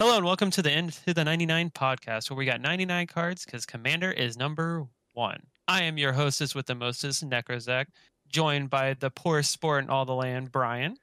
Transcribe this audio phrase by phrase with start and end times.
[0.00, 3.44] Hello and welcome to the end to the 99 podcast where we got 99 cards
[3.44, 5.40] because Commander is number one.
[5.66, 7.86] I am your hostess with the mostest, Necrozek,
[8.28, 10.98] joined by the poorest sport in all the land, Brian.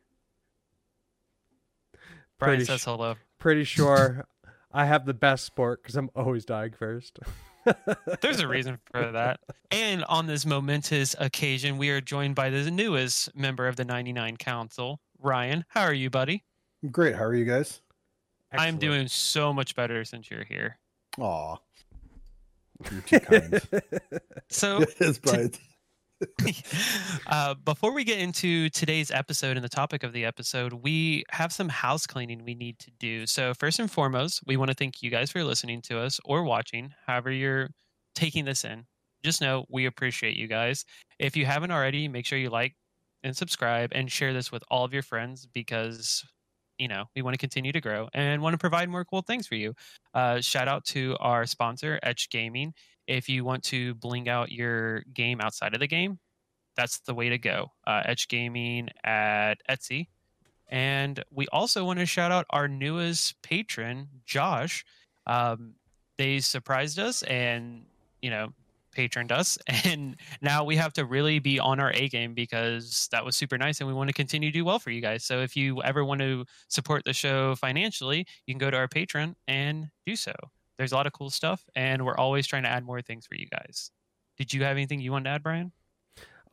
[2.39, 3.15] Brian Pretty says sh- hello.
[3.37, 4.25] Pretty sure
[4.71, 7.19] I have the best sport because I'm always dying first.
[8.21, 9.41] There's a reason for that.
[9.71, 14.37] And on this momentous occasion, we are joined by the newest member of the 99
[14.37, 15.65] Council, Ryan.
[15.67, 16.45] How are you, buddy?
[16.89, 17.15] Great.
[17.15, 17.81] How are you guys?
[18.59, 20.77] I'm doing so much better since you're here.
[21.19, 21.57] Aw.
[22.91, 23.61] You're too kind.
[24.49, 25.51] So, yes, Brian.
[27.27, 31.51] uh, before we get into today's episode and the topic of the episode, we have
[31.51, 33.25] some house cleaning we need to do.
[33.25, 36.43] So, first and foremost, we want to thank you guys for listening to us or
[36.43, 37.69] watching, however, you're
[38.13, 38.85] taking this in.
[39.23, 40.85] Just know we appreciate you guys.
[41.19, 42.75] If you haven't already, make sure you like
[43.23, 46.23] and subscribe and share this with all of your friends because,
[46.77, 49.47] you know, we want to continue to grow and want to provide more cool things
[49.47, 49.73] for you.
[50.13, 52.73] Uh, shout out to our sponsor, Etch Gaming
[53.07, 56.19] if you want to bling out your game outside of the game,
[56.75, 57.71] that's the way to go.
[57.85, 60.07] Uh, Etch Gaming at Etsy.
[60.67, 64.83] And we also want to shout out our newest patron, Josh.
[65.27, 65.75] Um,
[66.17, 67.85] they surprised us and,
[68.21, 68.53] you know,
[68.95, 69.57] patroned us.
[69.85, 73.57] And now we have to really be on our A game because that was super
[73.57, 75.23] nice and we want to continue to do well for you guys.
[75.23, 78.87] So if you ever want to support the show financially, you can go to our
[78.87, 80.33] Patreon and do so
[80.77, 83.35] there's a lot of cool stuff and we're always trying to add more things for
[83.35, 83.91] you guys
[84.37, 85.71] did you have anything you wanted to add brian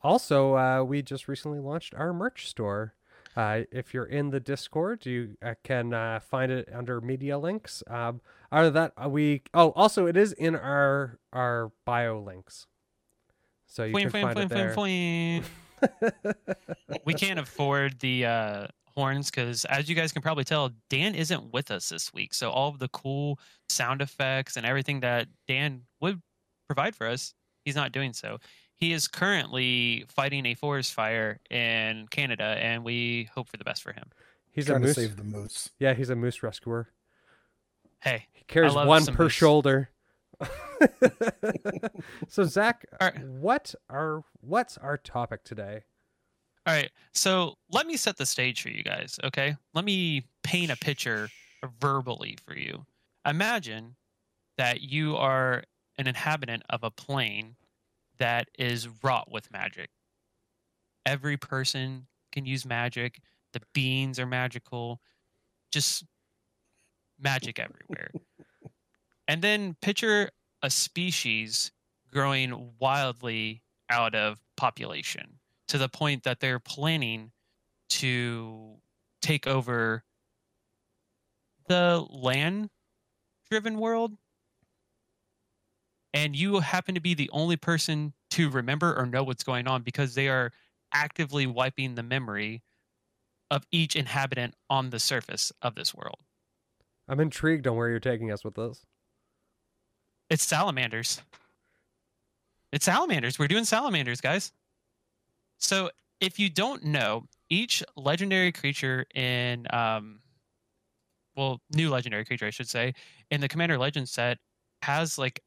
[0.01, 2.93] Also, uh, we just recently launched our merch store.
[3.35, 7.81] Uh, if you're in the Discord, you uh, can uh, find it under media links.
[7.87, 12.67] Um, out of that, uh, we oh, also it is in our our bio links,
[13.65, 15.43] so you Fwing, can fwing, find fwing, it
[16.09, 16.35] there.
[17.05, 21.51] we can't afford the uh horns because as you guys can probably tell dan isn't
[21.51, 25.81] with us this week so all of the cool sound effects and everything that dan
[25.99, 26.21] would
[26.67, 27.33] provide for us
[27.65, 28.37] he's not doing so
[28.83, 33.81] he is currently fighting a forest fire in canada and we hope for the best
[33.83, 34.09] for him
[34.51, 34.95] he's a trying to moose.
[34.95, 35.69] save the moose.
[35.79, 36.89] Yeah, he's a moose rescuer.
[38.01, 39.31] hey He carries love one some per moose.
[39.33, 39.89] shoulder.
[42.27, 43.25] so Zach, All right.
[43.27, 45.83] what are what's our topic today?
[46.65, 46.91] All right.
[47.13, 49.55] So let me set the stage for you guys, okay?
[49.73, 51.29] Let me paint a picture
[51.79, 52.85] verbally for you.
[53.25, 53.95] Imagine
[54.57, 55.63] that you are
[55.97, 57.55] an inhabitant of a plane
[58.19, 59.89] that is wrought with magic.
[61.05, 63.19] Every person can use magic.
[63.53, 65.01] The beings are magical.
[65.71, 66.05] Just
[67.19, 68.11] magic everywhere.
[69.27, 70.29] and then picture
[70.61, 71.71] a species
[72.11, 77.31] growing wildly out of population to the point that they're planning
[77.89, 78.75] to
[79.21, 80.03] take over
[81.67, 82.69] the land
[83.49, 84.13] driven world
[86.13, 89.81] and you happen to be the only person to remember or know what's going on
[89.81, 90.51] because they are
[90.93, 92.61] actively wiping the memory
[93.51, 96.19] of each inhabitant on the surface of this world.
[97.07, 98.85] I'm intrigued on where you're taking us with this.
[100.29, 101.21] it's salamanders.
[102.71, 103.37] It's salamanders.
[103.37, 104.51] We're doing salamanders guys.
[105.57, 110.19] So if you don't know each legendary creature in um
[111.35, 112.93] well new legendary creature i should say
[113.29, 114.37] in the commander legend set
[114.81, 115.41] has like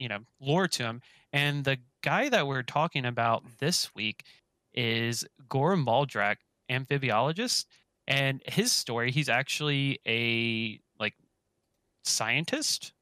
[0.00, 1.02] you know lore to him.
[1.32, 4.24] And the guy that we're talking about this week
[4.74, 6.36] is Gor Muldrak,
[6.70, 7.66] amphibiologist,
[8.08, 11.14] and his story he's actually a like
[12.04, 12.92] scientist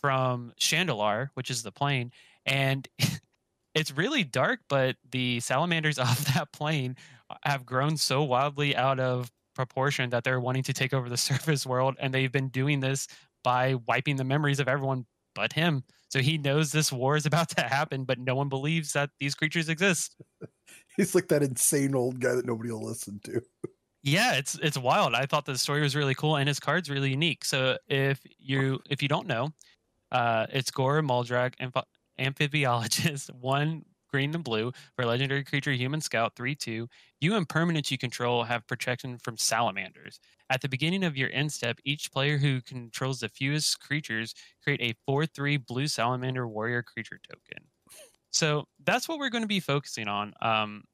[0.00, 2.12] from Chandelar, which is the plane,
[2.46, 2.88] and
[3.74, 6.96] it's really dark, but the salamanders of that plane
[7.42, 11.66] have grown so wildly out of proportion that they're wanting to take over the surface
[11.66, 13.08] world, and they've been doing this
[13.42, 15.04] by wiping the memories of everyone
[15.34, 15.84] but him.
[16.14, 19.34] So he knows this war is about to happen, but no one believes that these
[19.34, 20.14] creatures exist.
[20.96, 23.40] He's like that insane old guy that nobody will listen to.
[24.06, 25.14] Yeah, it's it's wild.
[25.14, 27.42] I thought the story was really cool and his card's really unique.
[27.42, 29.48] So if you if you don't know,
[30.12, 31.86] uh, it's Gor Muldrak, amph-
[32.20, 33.82] amphibiologist, one
[34.14, 36.88] green and blue for legendary creature human scout three two.
[37.20, 40.20] You and permanents you control have protection from salamanders.
[40.50, 44.32] At the beginning of your end step, each player who controls the fewest creatures
[44.62, 47.66] create a four three blue salamander warrior creature token.
[48.30, 50.32] So that's what we're going to be focusing on.
[50.40, 50.84] Um,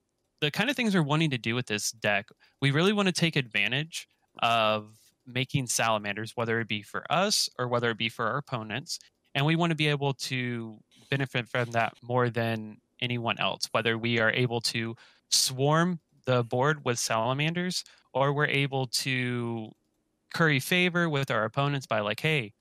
[0.40, 2.26] the kind of things we're wanting to do with this deck
[2.62, 4.08] we really want to take advantage
[4.42, 4.96] of
[5.26, 8.98] making salamanders, whether it be for us or whether it be for our opponents.
[9.34, 10.78] And we want to be able to
[11.10, 14.96] benefit from that more than anyone else, whether we are able to
[15.30, 19.70] swarm the board with salamanders or we're able to
[20.34, 22.52] curry favor with our opponents by like, hey,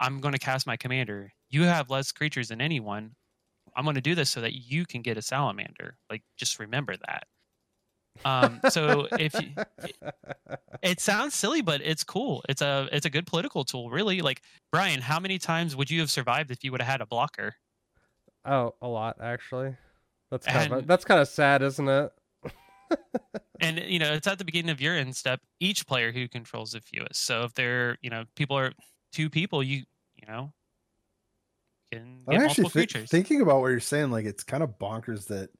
[0.00, 1.32] I'm going to cast my commander.
[1.48, 3.12] You have less creatures than anyone.
[3.76, 5.96] I'm going to do this so that you can get a salamander.
[6.10, 7.26] Like, just remember that.
[8.24, 9.50] Um, so if you,
[10.82, 12.42] it sounds silly, but it's cool.
[12.48, 14.22] It's a it's a good political tool, really.
[14.22, 14.40] Like
[14.72, 17.56] Brian, how many times would you have survived if you would have had a blocker?
[18.46, 19.76] oh, a lot actually.
[20.30, 22.12] That's kind of that's kind of sad, isn't it?
[23.60, 26.70] and you know it's at the beginning of your end step each player who controls
[26.72, 28.72] the fewest so if they're you know people are
[29.12, 29.78] two people you
[30.14, 30.52] you know
[31.90, 34.10] can get I'm multiple actually thi- creatures thinking about what you're saying.
[34.10, 35.50] Like it's kind of bonkers that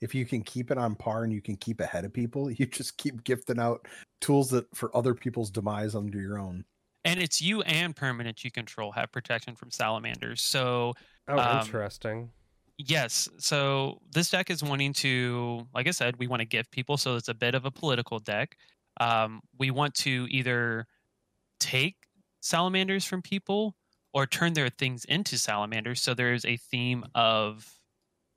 [0.00, 2.66] if you can keep it on par and you can keep ahead of people, you
[2.66, 3.86] just keep gifting out
[4.20, 6.64] tools that for other people's demise under your own.
[7.04, 10.92] and it's you and permanent you control have protection from salamanders so
[11.28, 12.30] Oh, Um, interesting.
[12.78, 16.96] Yes so this deck is wanting to like i said we want to give people
[16.96, 18.56] so it's a bit of a political deck.
[18.98, 20.86] Um, we want to either
[21.60, 21.96] take
[22.40, 23.76] salamanders from people
[24.14, 27.76] or turn their things into salamanders so there's a theme of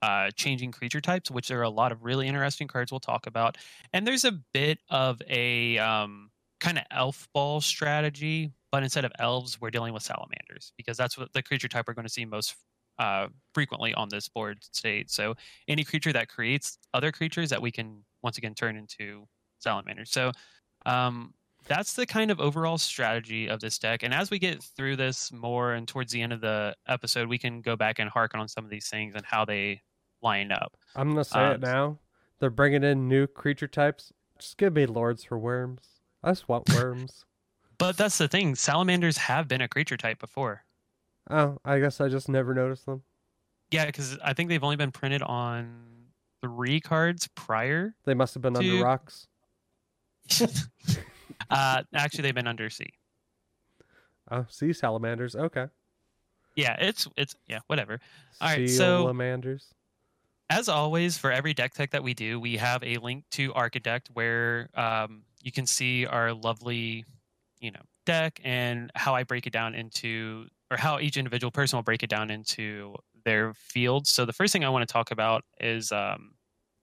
[0.01, 3.27] uh, changing creature types which there are a lot of really interesting cards we'll talk
[3.27, 3.57] about.
[3.93, 9.11] And there's a bit of a um, kind of elf ball strategy but instead of
[9.19, 12.25] elves we're dealing with salamanders because that's what the creature type we're going to see
[12.25, 12.55] most
[12.99, 15.09] uh, frequently on this board state.
[15.09, 15.35] So
[15.67, 19.25] any creature that creates other creatures that we can once again turn into
[19.57, 20.11] salamanders.
[20.11, 20.31] So
[20.85, 21.33] um,
[21.67, 24.03] that's the kind of overall strategy of this deck.
[24.03, 27.37] And as we get through this more and towards the end of the episode, we
[27.37, 29.81] can go back and harken on some of these things and how they
[30.21, 30.75] line up.
[30.95, 31.97] I'm gonna say um, it now.
[32.39, 34.11] They're bringing in new creature types.
[34.37, 35.81] Just give me lords for worms.
[36.23, 37.25] I just want worms.
[37.77, 40.63] But that's the thing: salamanders have been a creature type before.
[41.29, 43.03] Oh, I guess I just never noticed them.
[43.71, 46.07] Yeah, because I think they've only been printed on
[46.41, 47.93] three cards prior.
[48.05, 49.27] They must have been under rocks.
[51.49, 52.89] uh, actually, they've been under sea.
[54.31, 55.35] Oh, sea salamanders.
[55.35, 55.67] Okay.
[56.55, 57.99] Yeah, it's it's yeah, whatever.
[58.41, 59.73] All right, so- Salamanders.
[60.49, 64.07] as always, for every deck tech that we do, we have a link to Archidekt
[64.13, 67.05] where um, you can see our lovely,
[67.59, 71.77] you know, deck and how I break it down into, or how each individual person
[71.77, 72.95] will break it down into
[73.25, 74.09] their fields.
[74.09, 76.31] So the first thing I want to talk about is um,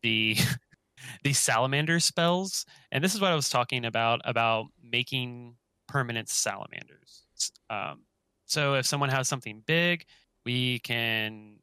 [0.02, 0.36] the
[1.24, 5.56] the salamander spells, and this is what I was talking about about making
[5.88, 7.22] permanent salamanders.
[7.70, 8.02] Um,
[8.46, 10.04] so if someone has something big,
[10.44, 11.56] we can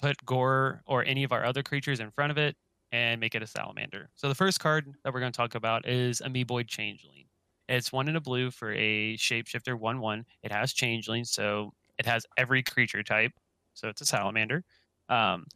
[0.00, 2.56] put Gor or any of our other creatures in front of it
[2.92, 4.10] and make it a salamander.
[4.14, 7.24] So the first card that we're going to talk about is Amoeboid Changeling.
[7.68, 10.24] It's one in a blue for a shapeshifter 1 1.
[10.42, 13.32] It has Changeling, so it has every creature type.
[13.74, 14.64] So it's a salamander.
[15.08, 15.46] Um,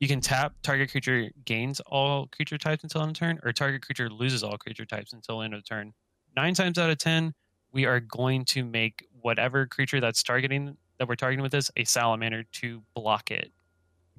[0.00, 3.82] you can tap target creature gains all creature types until end of turn, or target
[3.82, 5.92] creature loses all creature types until end of turn.
[6.36, 7.32] Nine times out of ten,
[7.72, 11.84] we are going to make whatever creature that's targeting that we're targeting with this a
[11.84, 13.50] salamander to block it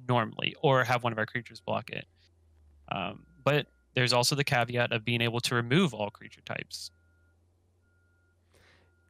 [0.08, 2.06] normally, or have one of our creatures block it.
[2.90, 6.90] Um, but there's also the caveat of being able to remove all creature types.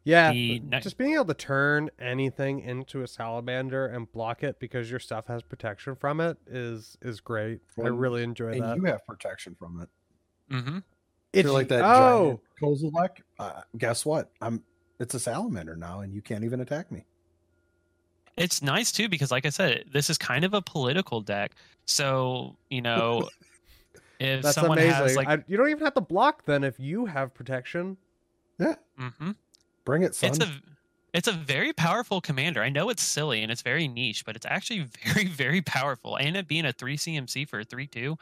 [0.05, 4.91] Yeah, The just being able to turn anything into a salamander and block it because
[4.91, 7.61] your stuff has protection from it is is great.
[7.79, 8.77] I really enjoy And that.
[8.77, 9.89] you have protection from it.
[10.55, 10.79] Mm-hmm.
[11.35, 14.31] If you're like that Oh, giant Kozilek, uh, guess what?
[14.41, 14.63] I'm
[14.99, 17.05] it's a salamander now, and you can't even attack me.
[18.37, 21.55] It's nice too because, like I said, this is kind of a political deck.
[21.87, 23.29] So you know,
[24.21, 24.95] if that's someone amazing.
[24.95, 27.97] has like, I, you don't even have to block then if you have protection.
[28.59, 28.77] Yeah.
[28.99, 29.35] Mm Mhm.
[29.89, 30.29] Bring it, son.
[30.29, 30.49] it's a
[31.15, 32.63] it's a very powerful commander.
[32.63, 36.17] I know it's silly and it's very niche, but it's actually very very powerful.
[36.17, 38.19] And it being a three CMC for a three two,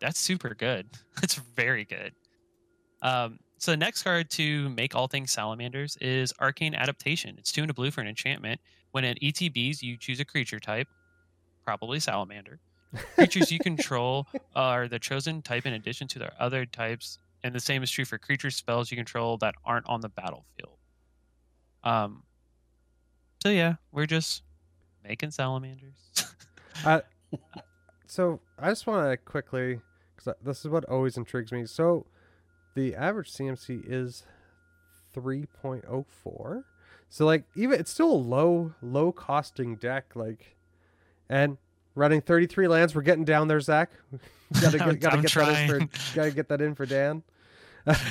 [0.00, 0.88] that's super good.
[1.22, 2.14] It's very good.
[3.02, 7.36] Um, so the next card to make all things salamanders is Arcane Adaptation.
[7.36, 8.58] It's two and a blue for an enchantment.
[8.92, 10.88] When it ETBs, you choose a creature type,
[11.62, 12.58] probably salamander.
[13.16, 17.60] Creatures you control are the chosen type in addition to their other types, and the
[17.60, 20.75] same is true for creature spells you control that aren't on the battlefield.
[21.86, 22.22] Um.
[23.42, 24.42] So yeah, we're just
[25.04, 25.94] making salamanders.
[28.06, 29.80] So I just want to quickly,
[30.16, 31.66] because this is what always intrigues me.
[31.66, 32.06] So
[32.74, 34.24] the average CMC is
[35.14, 36.64] 3.04.
[37.08, 40.56] So like even it's still a low low costing deck like,
[41.28, 41.58] and
[41.94, 42.94] running 33 lands.
[42.94, 43.90] We're getting down there, Zach.
[44.60, 45.68] gotta get gotta get that in trying.
[45.68, 47.22] for gotta get that in for Dan.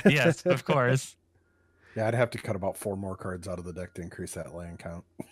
[0.05, 1.15] yes, of course.
[1.95, 4.33] Yeah, I'd have to cut about four more cards out of the deck to increase
[4.33, 5.03] that land count.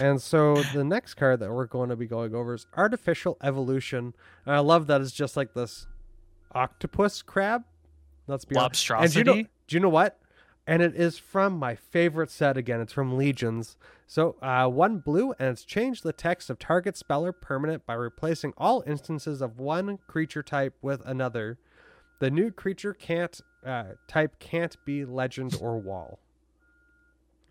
[0.00, 4.14] And so the next card that we're going to be going over is Artificial Evolution.
[4.44, 5.86] And I love that it's just like this
[6.52, 7.62] octopus crab.
[8.26, 8.90] Let's be honest.
[8.90, 9.48] And do you know, Lobstrosity.
[9.68, 10.18] do you know what?
[10.68, 12.78] and it is from my favorite set again.
[12.78, 13.78] It's from Legions.
[14.06, 17.94] So uh, one blue, and it's changed the text of target spell or permanent by
[17.94, 21.58] replacing all instances of one creature type with another.
[22.20, 26.18] The new creature can't uh, type can't be legend or wall.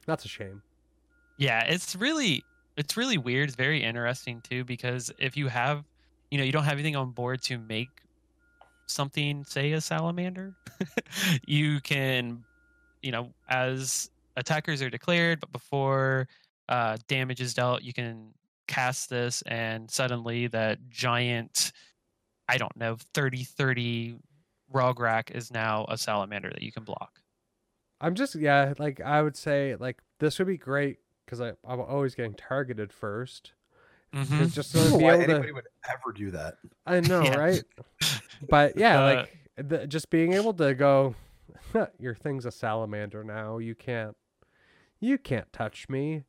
[0.05, 0.61] That's a shame.
[1.37, 2.43] Yeah, it's really
[2.75, 3.49] it's really weird.
[3.49, 5.83] It's very interesting too because if you have,
[6.31, 7.89] you know, you don't have anything on board to make
[8.87, 10.55] something, say a salamander,
[11.47, 12.43] you can,
[13.01, 16.27] you know, as attackers are declared, but before
[16.69, 18.33] uh, damage is dealt, you can
[18.67, 21.71] cast this, and suddenly that giant,
[22.47, 24.17] I don't know, 30 30
[24.73, 27.21] Rograk is now a salamander that you can block.
[28.01, 31.79] I'm just yeah, like I would say like this would be great because I I'm
[31.81, 33.51] always getting targeted 1st
[34.13, 34.41] Mhm.
[34.41, 35.53] It's just to be Why able anybody to.
[35.55, 36.55] would ever do that?
[36.85, 37.35] I know, Yeah.
[37.35, 37.63] right?
[38.49, 41.15] But yeah, Uh, like the, just being able to go,
[41.99, 43.57] your thing's a salamander now.
[43.57, 44.15] You can't,
[45.01, 46.23] you can't touch me.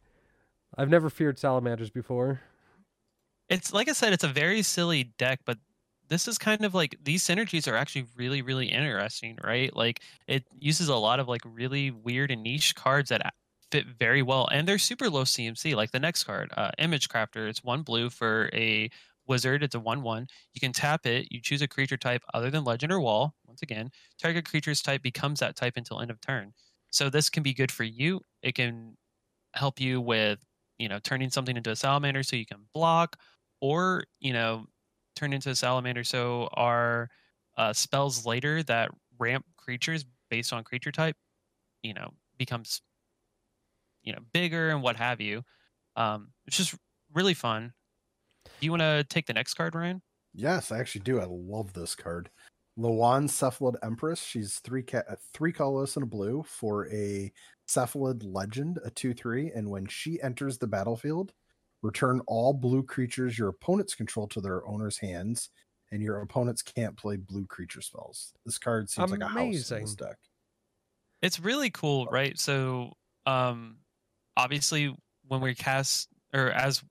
[0.76, 2.40] I've never feared salamanders before.
[3.48, 5.58] it's like I said, it's a very silly deck, but
[6.08, 9.74] this is kind of like these synergies are actually really, really interesting, right?
[9.74, 13.34] Like it uses a lot of like really weird and niche cards that
[13.70, 15.74] fit very well, and they're super low CMC.
[15.74, 18.90] Like the next card, uh, Image Crafter, it's one blue for a
[19.26, 19.62] wizard.
[19.62, 20.26] It's a one-one.
[20.54, 21.28] You can tap it.
[21.30, 23.34] You choose a creature type other than Legend or Wall.
[23.46, 26.52] Once again, target creature's type becomes that type until end of turn.
[26.90, 28.22] So this can be good for you.
[28.42, 28.96] It can
[29.54, 30.38] help you with
[30.78, 33.16] you know turning something into a salamander so you can block
[33.60, 34.66] or you know
[35.18, 37.08] turn into a salamander so are
[37.56, 41.16] uh, spells later that ramp creatures based on creature type
[41.82, 42.82] you know becomes
[44.02, 45.42] you know bigger and what have you
[45.96, 46.74] um it's just
[47.14, 47.72] really fun
[48.60, 50.00] do you want to take the next card ryan
[50.34, 51.20] Yes, I actually do.
[51.20, 52.30] I love this card.
[52.78, 54.22] Llawan Cephalid Empress.
[54.22, 57.32] She's three ca- uh, three colorless and a blue for a
[57.66, 59.50] Cephalid Legend, a two three.
[59.50, 61.32] And when she enters the battlefield,
[61.82, 65.50] return all blue creatures your opponents control to their owner's hands,
[65.92, 68.32] and your opponents can't play blue creature spells.
[68.44, 70.16] This card seems like a house in this deck.
[71.22, 72.92] it's really cool right so
[73.26, 73.76] um
[74.36, 74.94] obviously
[75.26, 76.82] when we cast or as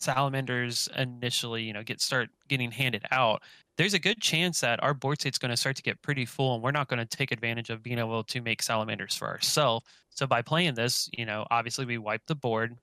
[0.00, 3.42] salamanders initially you know get start getting handed out
[3.78, 6.54] there's a good chance that our board state's going to start to get pretty full
[6.54, 9.86] and we're not going to take advantage of being able to make salamanders for ourselves
[10.10, 12.76] so by playing this you know obviously we wipe the board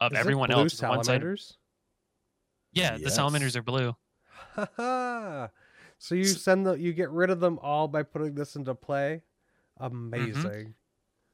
[0.00, 1.56] of Is everyone else on one side salamanders.
[2.72, 3.94] yeah the salamanders are blue
[4.54, 5.48] Haha.
[5.98, 9.22] so you send the you get rid of them all by putting this into play.
[9.78, 10.74] Amazing.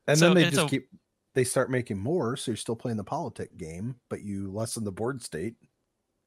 [0.06, 0.88] And So then they just a- keep
[1.34, 4.92] they start making more, so you're still playing the politic game, but you lessen the
[4.92, 5.54] board state.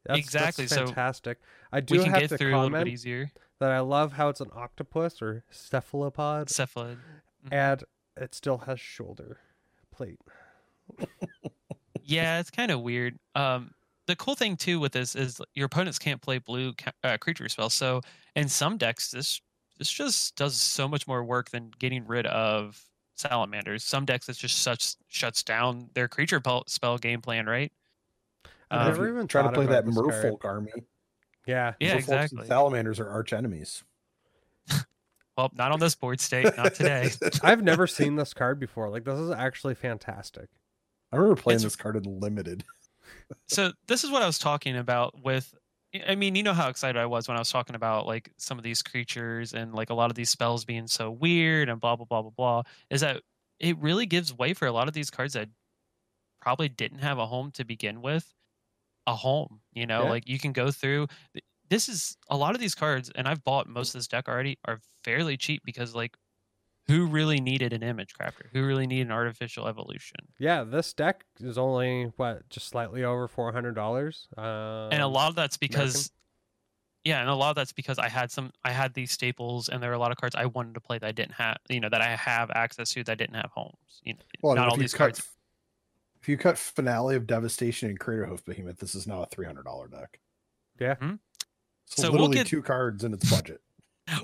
[0.06, 1.40] That's, Exactly, That's so fantastic.
[1.72, 3.80] I do we can have get to through a little comment bit easier that I
[3.82, 6.98] love how it's an octopus or cephalopod, cephalid
[7.46, 7.52] Mhm.
[7.54, 7.84] and
[8.18, 9.40] it still has shoulder
[9.92, 10.20] plate.
[12.10, 13.18] yeah, it's kind of weird.
[13.36, 13.72] Um,
[14.08, 17.48] the cool thing too with this is your opponents can't play blue ca- uh, creature
[17.50, 17.74] spells.
[17.74, 18.02] So
[18.36, 19.40] in some decks, this
[19.78, 22.84] this just does so much more work than getting rid of
[23.16, 23.84] salamanders.
[23.84, 27.72] Some decks it just shuts shuts down their creature pel- spell game plan, right?
[28.72, 30.08] I've Um, never even Try to play that this card.
[30.14, 30.72] merfolk army.
[31.46, 32.48] Yeah, Yeah, Merfolks exactly.
[32.48, 33.84] Salamanders are arch enemies.
[35.38, 37.10] Well, not on this board state, not today.
[37.44, 38.90] I've never seen this card before.
[38.90, 40.50] Like this is actually fantastic.
[41.12, 42.64] I remember playing It's- this card in limited.
[43.48, 45.54] so this is what I was talking about with
[46.08, 48.60] I mean, you know how excited I was when I was talking about like some
[48.60, 51.96] of these creatures and like a lot of these spells being so weird and blah
[51.96, 53.24] blah blah blah blah is that
[53.60, 55.50] it really gives way for a lot of these cards that
[56.42, 58.32] probably didn't have a home to begin with
[59.08, 60.04] a home, you know?
[60.04, 60.10] Yeah.
[60.10, 61.08] Like you can go through
[61.70, 64.60] this is a lot of these cards and I've bought most of this deck already
[64.66, 66.16] are fairly cheap because like
[66.90, 68.48] who really needed an image crafter?
[68.52, 70.18] Who really needed an artificial evolution?
[70.40, 74.28] Yeah, this deck is only what just slightly over four hundred dollars.
[74.38, 76.12] Um, and a lot of that's because
[77.06, 79.82] yeah and a lot of that's because i had some i had these staples and
[79.82, 81.80] there are a lot of cards i wanted to play that i didn't have you
[81.80, 84.72] know that i have access to that didn't have homes you know Well, not if
[84.74, 85.30] all you these cut, cards
[86.22, 89.64] If you cut Finale of Devastation and Craterhoof Behemoth, this is now a three hundred
[89.64, 90.20] dollar deck.
[90.78, 90.96] Yeah.
[90.96, 91.20] Mhm.
[91.86, 93.62] So, So we'll literally get- two cards in its budget.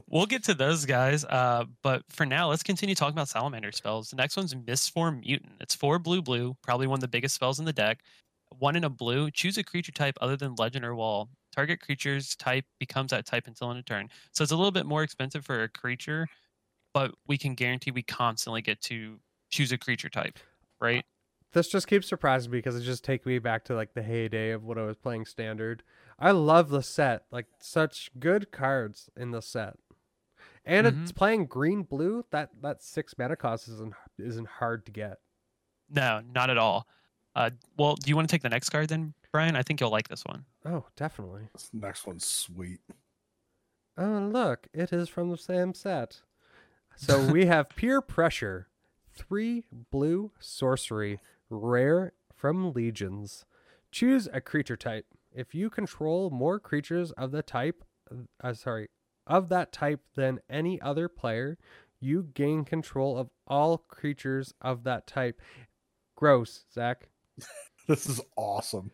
[0.08, 4.10] We'll get to those guys uh but for now let's continue talking about salamander spells.
[4.10, 5.54] The next one's mistform mutant.
[5.62, 8.00] It's four blue blue probably one of the biggest spells in the deck
[8.60, 9.32] one in a blue.
[9.32, 11.30] Choose a creature type other than legend or wall.
[11.54, 14.10] Target creature's type becomes that type until end of turn.
[14.32, 16.28] So it's a little bit more expensive for a creature
[16.94, 19.20] but we can guarantee we constantly get to
[19.52, 20.40] choose a creature type
[20.80, 21.06] right?
[21.54, 24.52] This just keeps surprising me because it just takes me back to like the heyday
[24.52, 25.84] of when I was playing standard.
[26.18, 29.76] I love the set, like such good cards in the set,
[30.64, 32.26] and it's playing green blue.
[32.32, 35.20] That that six mana cost isn't isn't hard to get.
[35.90, 36.88] No, not at all.
[37.36, 39.56] Uh, well, do you want to take the next card then, Brian?
[39.58, 40.46] I think you'll like this one.
[40.66, 41.50] Oh, definitely.
[41.54, 42.80] This next one's sweet.
[43.98, 46.22] Oh, look, it is from the same set.
[46.96, 48.68] So we have Peer Pressure,
[49.14, 51.20] three blue sorcery,
[51.50, 53.46] rare from Legions.
[53.92, 55.06] Choose a creature type.
[55.36, 57.84] If you control more creatures of the type,
[58.42, 58.88] uh, sorry,
[59.28, 61.58] of that type than any other player,
[62.00, 65.42] you gain control of all creatures of that type.
[66.16, 67.10] Gross, Zach.
[67.88, 68.90] This is awesome.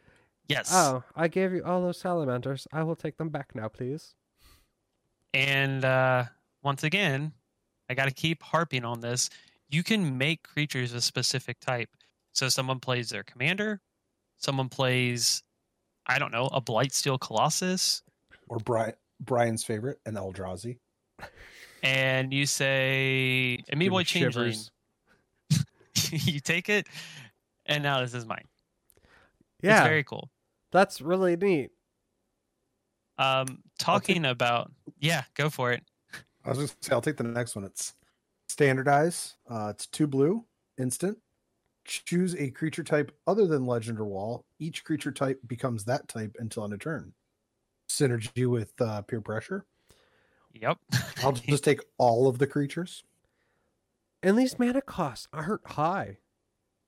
[0.50, 0.70] Yes.
[0.74, 2.68] Oh, I gave you all those salamanders.
[2.74, 4.16] I will take them back now, please.
[5.34, 6.26] And uh,
[6.62, 7.32] once again,
[7.90, 9.30] I got to keep harping on this.
[9.70, 11.88] You can make creatures a specific type.
[12.34, 13.80] So someone plays their commander,
[14.38, 15.42] someone plays,
[16.08, 18.02] I don't know, a Blightsteel Colossus,
[18.48, 20.78] Or Brian Brian's favorite, an Eldrazi.
[21.84, 24.56] and you say, Give Amoeboid me Changeling.
[26.12, 26.88] you take it,
[27.66, 28.46] and now this is mine.
[29.62, 30.30] Yeah, It's very cool.
[30.72, 31.70] that's really neat.
[33.20, 35.84] Um, talking about, yeah, go for it.
[36.44, 37.66] I was just say I'll take the next one.
[37.66, 37.94] It's
[38.50, 39.36] standardize.
[39.48, 40.44] Uh, it's two blue,
[40.80, 41.20] instant.
[41.86, 44.46] Choose a creature type other than legend or wall.
[44.62, 47.14] Each creature type becomes that type until end of turn.
[47.90, 49.66] Synergy with uh, peer pressure.
[50.54, 50.78] Yep.
[51.24, 53.04] I'll just take all of the creatures.
[54.22, 56.18] And these mana costs aren't high.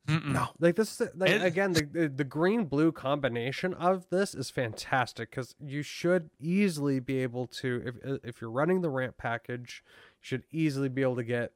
[0.08, 0.34] Mm-mm.
[0.34, 4.50] No, Like this, like It- again, the, the the green blue combination of this is
[4.50, 9.82] fantastic because you should easily be able to, if if you're running the ramp package,
[9.86, 11.54] you should easily be able to get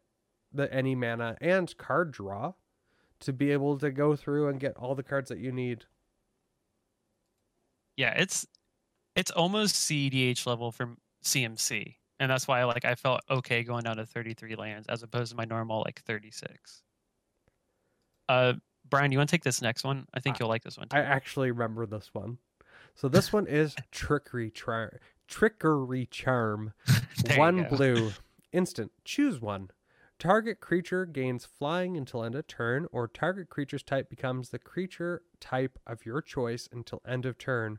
[0.53, 2.53] the any mana and card draw
[3.19, 5.83] to be able to go through and get all the cards that you need.
[7.97, 8.45] Yeah it's
[9.15, 13.97] it's almost cedh level from cmc and that's why like i felt okay going down
[13.97, 16.83] to 33 lands as opposed to my normal like 36
[18.29, 18.53] uh
[18.89, 20.87] brian you want to take this next one i think I- you'll like this one
[20.91, 22.37] I actually remember this one.
[22.95, 24.51] So this one is trickery
[25.27, 26.73] trickery charm.
[27.35, 28.13] One blue.
[28.51, 28.91] Instant.
[29.05, 29.69] Choose one.
[30.19, 35.21] Target creature gains flying until end of turn, or target creature's type becomes the creature
[35.39, 37.77] type of your choice until end of turn.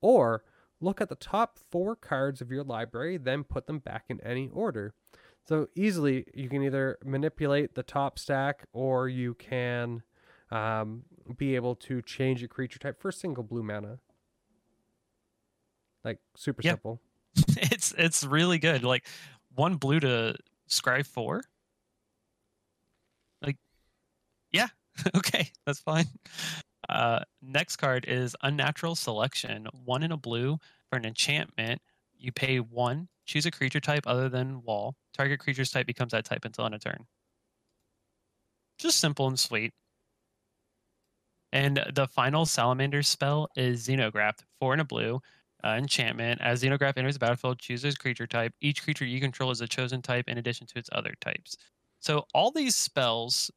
[0.00, 0.44] Or
[0.80, 4.48] look at the top four cards of your library, then put them back in any
[4.48, 4.94] order.
[5.46, 10.02] So easily, you can either manipulate the top stack, or you can
[10.50, 11.02] um,
[11.36, 13.98] be able to change a creature type for single blue mana.
[16.04, 16.72] Like super Yeah.
[16.72, 17.00] simple.
[17.56, 19.06] it's it's really good like
[19.54, 20.34] one blue to
[20.68, 21.42] scry four
[23.40, 23.56] like
[24.50, 24.66] yeah
[25.16, 26.06] okay that's fine
[26.88, 31.80] uh next card is unnatural selection one in a blue for an enchantment
[32.16, 36.24] you pay one choose a creature type other than wall target creature's type becomes that
[36.24, 37.06] type until end of turn
[38.78, 39.72] just simple and sweet
[41.52, 45.20] and the final salamander spell is xenograft four in a blue
[45.64, 46.40] uh, enchantment.
[46.40, 48.52] As Xenograft enters the battlefield, chooses creature type.
[48.60, 51.56] Each creature you control is a chosen type in addition to its other types.
[52.00, 53.50] So all these spells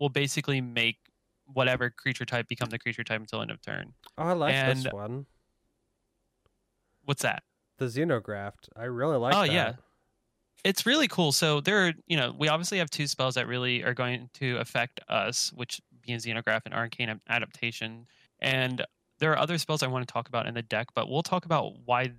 [0.00, 0.98] will basically make
[1.46, 3.94] whatever creature type become the creature type until end of turn.
[4.18, 5.26] Oh, I like this And- one.
[7.04, 7.42] What's that?
[7.78, 8.68] The Xenograft.
[8.76, 9.52] I really like Oh, that.
[9.52, 9.72] yeah.
[10.64, 11.32] It's really cool.
[11.32, 14.58] So there are, you know, we obviously have two spells that really are going to
[14.58, 18.06] affect us, which being Xenograft and Arcane Ad- Adaptation.
[18.38, 18.84] And
[19.18, 21.44] there are other spells I want to talk about in the deck, but we'll talk
[21.44, 22.12] about why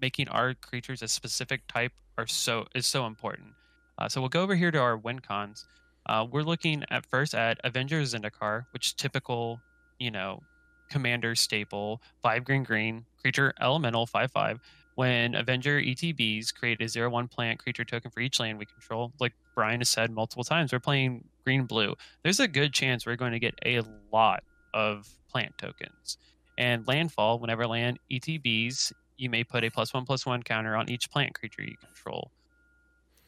[0.00, 3.48] making our creatures a specific type are so is so important.
[3.96, 5.64] Uh, so we'll go over here to our win cons.
[6.06, 9.60] Uh, we're looking at first at Avenger Zendikar, which is typical,
[9.98, 10.42] you know,
[10.88, 14.60] commander staple, five green green, creature elemental, five five.
[14.94, 19.12] When Avenger ETBs create a zero one plant creature token for each land we control,
[19.20, 21.94] like Brian has said multiple times, we're playing green blue.
[22.22, 24.42] There's a good chance we're going to get a lot
[24.72, 26.18] of plant tokens.
[26.56, 30.88] And landfall, whenever land ETBs, you may put a plus one plus one counter on
[30.88, 32.30] each plant creature you control.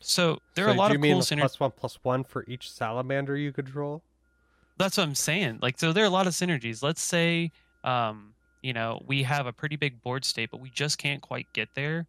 [0.00, 1.38] So there So are a lot of cool synergies.
[1.40, 4.02] plus one plus one for each salamander you control?
[4.76, 5.58] That's what I'm saying.
[5.60, 6.82] Like, so there are a lot of synergies.
[6.82, 7.50] Let's say,
[7.82, 8.32] um,
[8.62, 11.68] you know, we have a pretty big board state, but we just can't quite get
[11.74, 12.06] there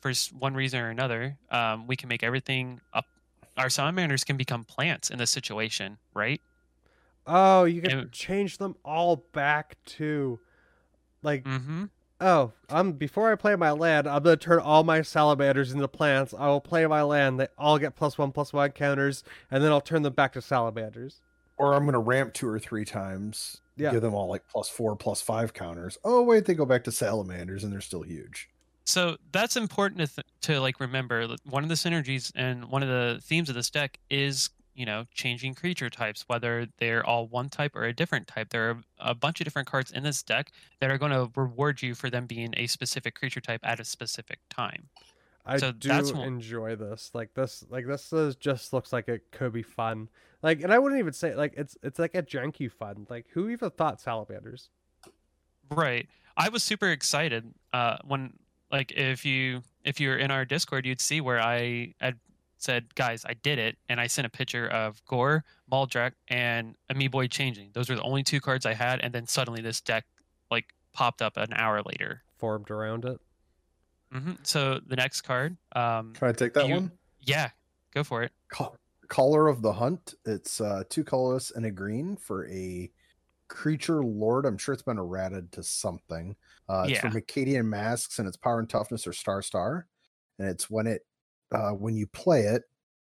[0.00, 1.36] for one reason or another.
[1.50, 3.06] Um, we can make everything up.
[3.56, 6.40] Our salamanders can become plants in this situation, right?
[7.26, 10.38] Oh, you can And- change them all back to
[11.22, 11.86] like Mm-hmm.
[12.20, 16.34] Oh, um before I play my land, I'm gonna turn all my salamanders into plants.
[16.36, 19.70] I will play my land, they all get plus one plus one counters, and then
[19.72, 21.20] I'll turn them back to salamanders.
[21.58, 23.58] or I'm gonna ramp two or three times.
[23.78, 23.92] Yeah.
[23.92, 25.98] Give them all like plus four, plus five counters.
[26.04, 28.48] Oh wait, they go back to salamanders and they're still huge.
[28.84, 31.26] So that's important to, th- to like remember.
[31.26, 34.86] that One of the synergies and one of the themes of this deck is you
[34.86, 38.50] know, changing creature types, whether they're all one type or a different type.
[38.50, 41.80] There are a bunch of different cards in this deck that are going to reward
[41.82, 44.88] you for them being a specific creature type at a specific time.
[45.46, 47.10] I So do that's one- enjoy this.
[47.14, 50.08] Like this, like this is just looks like it could be fun.
[50.42, 53.06] Like, and I wouldn't even say like it's it's like a janky fun.
[53.08, 54.68] Like, who even thought salamanders?
[55.70, 56.08] Right.
[56.36, 58.34] I was super excited uh, when,
[58.70, 62.18] like, if you if you're in our Discord, you'd see where I had
[62.58, 67.30] said, "Guys, I did it," and I sent a picture of Gor, Muldrak, and Amoeboid
[67.30, 67.70] changing.
[67.72, 70.04] Those were the only two cards I had, and then suddenly this deck
[70.50, 72.22] like popped up an hour later.
[72.38, 73.18] Formed around it.
[74.12, 76.92] hmm So the next card, um, Can I take that You- one?
[77.20, 77.50] yeah,
[77.92, 78.32] go for it.
[78.48, 78.76] Call,
[79.08, 80.14] Caller of the Hunt.
[80.24, 82.90] It's uh, two colorless and a green for a
[83.48, 84.44] creature lord.
[84.44, 86.36] I'm sure it's been errated to something.
[86.68, 87.12] Uh, it's for Yeah.
[87.14, 89.86] Mercadian Masques, and its power and toughness are star star.
[90.38, 91.06] And it's when it
[91.52, 92.62] uh, when you play it,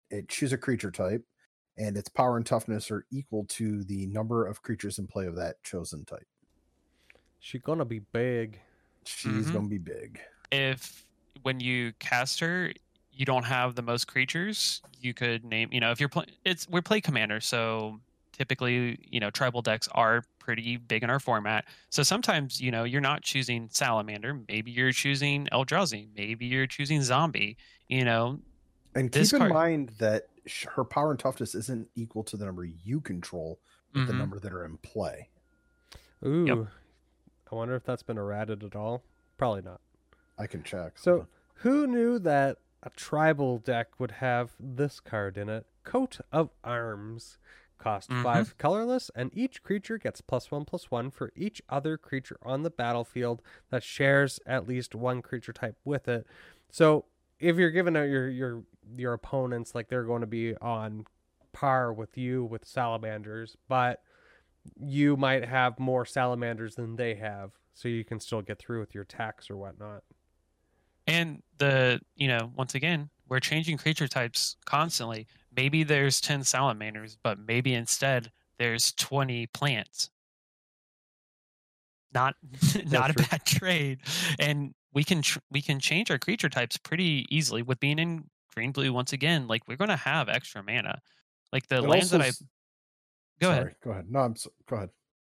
[0.09, 1.23] it choose a creature type,
[1.77, 5.35] and its power and toughness are equal to the number of creatures in play of
[5.35, 6.27] that chosen type.
[7.39, 8.59] She gonna be big.
[9.05, 9.53] She's Mhm.
[9.53, 10.21] gonna be big.
[10.51, 11.05] if
[11.41, 12.71] when you cast her
[13.11, 16.69] you don't have the most creatures you could name you know if you're playing it's
[16.69, 17.99] we're play commander so
[18.33, 22.83] typically you know tribal decks are pretty big in our format so sometimes you know
[22.83, 27.55] you're not choosing salamander maybe you're choosing eldrazi maybe you're choosing zombie
[27.87, 28.39] you know
[28.95, 30.27] And This keep in mind that
[30.75, 33.59] her power and toughness isn't equal to the number you control,
[33.93, 34.19] but the mhm.
[34.19, 35.29] number that are in play.
[36.25, 36.67] Ooh.
[37.51, 39.03] I wonder if that's been errated at all.
[39.37, 39.81] Probably not.
[40.37, 40.97] I can check.
[40.97, 45.65] So, who knew that a tribal deck would have this card in it?
[45.83, 47.37] Coat of Arms.
[47.77, 48.23] Cost Mhm.
[48.23, 52.63] five colorless, and each creature gets plus one plus one for each other creature on
[52.63, 56.25] the battlefield that shares at least one creature type with it.
[56.71, 57.05] So,
[57.39, 58.63] if you're giving out your your
[58.95, 61.05] your opponents like they're going to be on
[61.51, 64.01] par with you with salamanders, but
[64.79, 68.93] you might have more salamanders than they have, so you can still get through with
[68.95, 70.03] your attacks or whatnot.
[71.07, 77.17] and the you know once again we're changing creature types constantly maybe there's 10 salamanders
[77.23, 80.09] but maybe instead there's 20 plants
[82.13, 82.35] not
[82.85, 84.01] not a bad trade
[84.39, 88.29] and we can tr- we can change our creature types pretty easily with being in
[88.53, 91.01] green blue once again like we're going to have extra mana
[91.51, 92.31] like the It lands that i
[93.39, 94.09] go Sorry, ahead Go ahead.
[94.09, 94.89] No, I'm so, go ahead.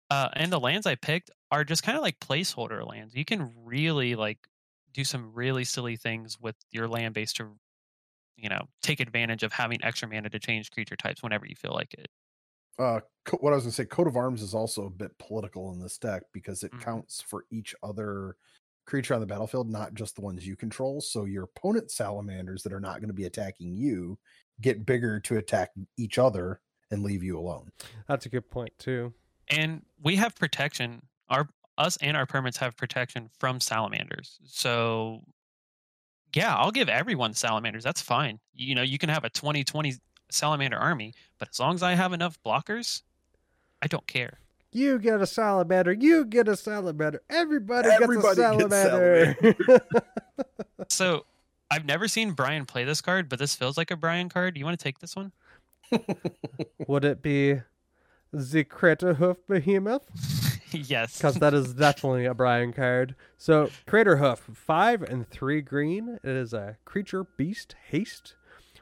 [0.10, 3.16] uh, and the lands I picked are just kind of like placeholder lands.
[3.16, 4.48] You can really like
[4.92, 7.58] do some really silly things with your land base to,
[8.38, 11.74] you know, take advantage of having extra mana to change creature types whenever you feel
[11.74, 12.08] like it.
[12.80, 15.72] Uh, co- what I was gonna say, coat of arms is also a bit political
[15.74, 16.80] in this deck because it Mhm.
[16.80, 18.38] counts for each other
[18.86, 21.00] creature on the battlefield, not just the ones you control.
[21.00, 24.20] So your opponent salamanders that are not going to be attacking you
[24.60, 27.72] get bigger to attack each other and leave you alone.
[28.08, 29.14] That's a good point too.
[29.50, 31.08] And we have protection.
[31.30, 34.40] Our us and our permits have protection from salamanders.
[34.46, 35.24] So
[36.34, 37.84] yeah, I'll give everyone salamanders.
[37.84, 38.40] That's fine.
[38.54, 39.96] You know, you can have a 2020
[40.30, 43.02] salamander army, but as long as I have enough blockers,
[43.82, 44.40] I don't care.
[44.72, 45.94] You get a salamander.
[45.94, 47.22] You get a salamander.
[47.30, 49.86] Everybody, Everybody gets a gets salamander.
[50.90, 51.26] So
[51.72, 54.54] I've never seen Brian play this card, but this feels like a Brian card.
[54.54, 55.32] Do you want to take this one?
[56.88, 57.62] Would it be
[58.32, 60.04] the Craterhoof Behemoth?
[60.74, 61.18] Yes.
[61.18, 63.16] Because that is definitely a Brian card.
[63.38, 66.20] So Crater Hoof, five and three green.
[66.24, 68.36] It is a creature beast haste.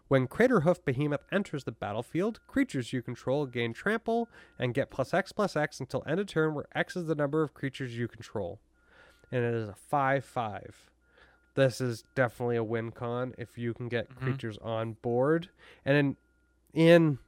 [0.08, 4.27] When Crater Hoof Behemoth enters the battlefield, creatures you control gain trample
[4.60, 7.43] and get plus X plus X until end of turn, where X is the number
[7.43, 8.60] of creatures you control.
[9.32, 10.89] And it is a 5 5.
[11.56, 14.15] This is definitely a win con if you can get Mhm.
[14.21, 15.49] creatures on board.
[15.86, 16.17] And in,
[16.73, 17.19] in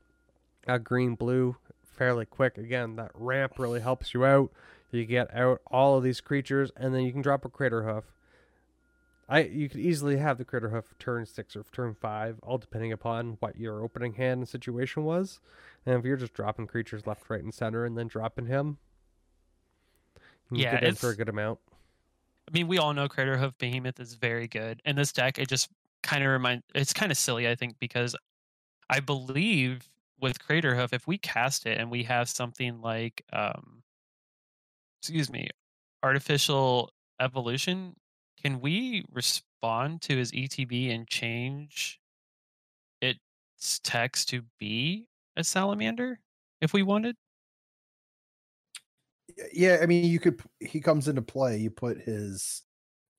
[0.67, 1.55] a green blue,
[1.93, 4.51] fairly quick, again, that ramp really helps you out.
[4.91, 8.13] You get out all of these creatures, and then you can drop a crater hoof.
[9.29, 13.37] I you could easily have the Craterhoof turn six or turn five, all depending upon
[13.39, 15.39] what your opening hand and situation was.
[15.85, 18.77] And if you're just dropping creatures left, right, and center, and then dropping him,
[20.51, 21.59] you Yeah, get in for a good amount.
[22.47, 24.81] I mean, we all know Crater Hoof Behemoth is very good.
[24.85, 25.69] In this deck, it just
[26.03, 28.15] kind of remind it's kind of silly, I think, because
[28.89, 29.89] I believe
[30.23, 33.83] with Crater Hoof, if we cast it and we have something like um
[35.01, 35.49] excuse me,
[36.01, 37.95] artificial evolution,
[38.41, 41.99] can we respond to his ETB and change
[43.01, 46.19] its text to be a salamander
[46.61, 47.17] if we wanted?
[49.51, 50.41] Yeah, I mean, you could.
[50.59, 51.57] He comes into play.
[51.57, 52.63] You put his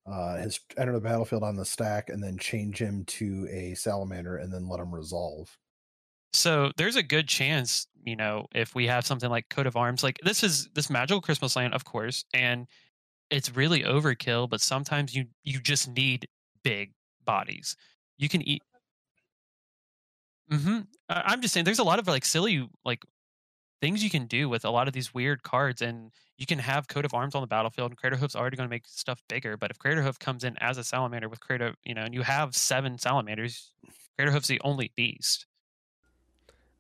[0.07, 4.37] uh his enter the battlefield on the stack, and then change him to a salamander,
[4.39, 5.57] and then let him resolve.
[6.35, 10.03] So there's a good chance, you know, if we have something like coat of arms,
[10.03, 12.67] like this is this magical Christmas land, of course, and
[13.31, 14.49] it's really overkill.
[14.51, 16.29] But sometimes you you just need
[16.65, 16.95] big
[17.25, 17.77] bodies.
[18.19, 18.63] You can eat.
[20.51, 23.03] hmm I'm just saying, there's a lot of like silly like
[23.83, 26.89] things you can do with a lot of these weird cards, and you can have
[26.89, 27.93] coat of arms on the battlefield.
[27.93, 30.79] And Crater Craterhoof's already going to make stuff bigger, but if Craterhoof comes in as
[30.79, 33.73] a salamander with Crater, you know, and you have seven salamanders,
[34.19, 35.47] Crater Craterhoof's the only beast.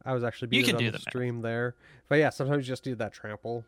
[0.04, 1.74] I was actually You being can on do the the stream there,
[2.08, 3.64] but yeah, sometimes you just do that trample.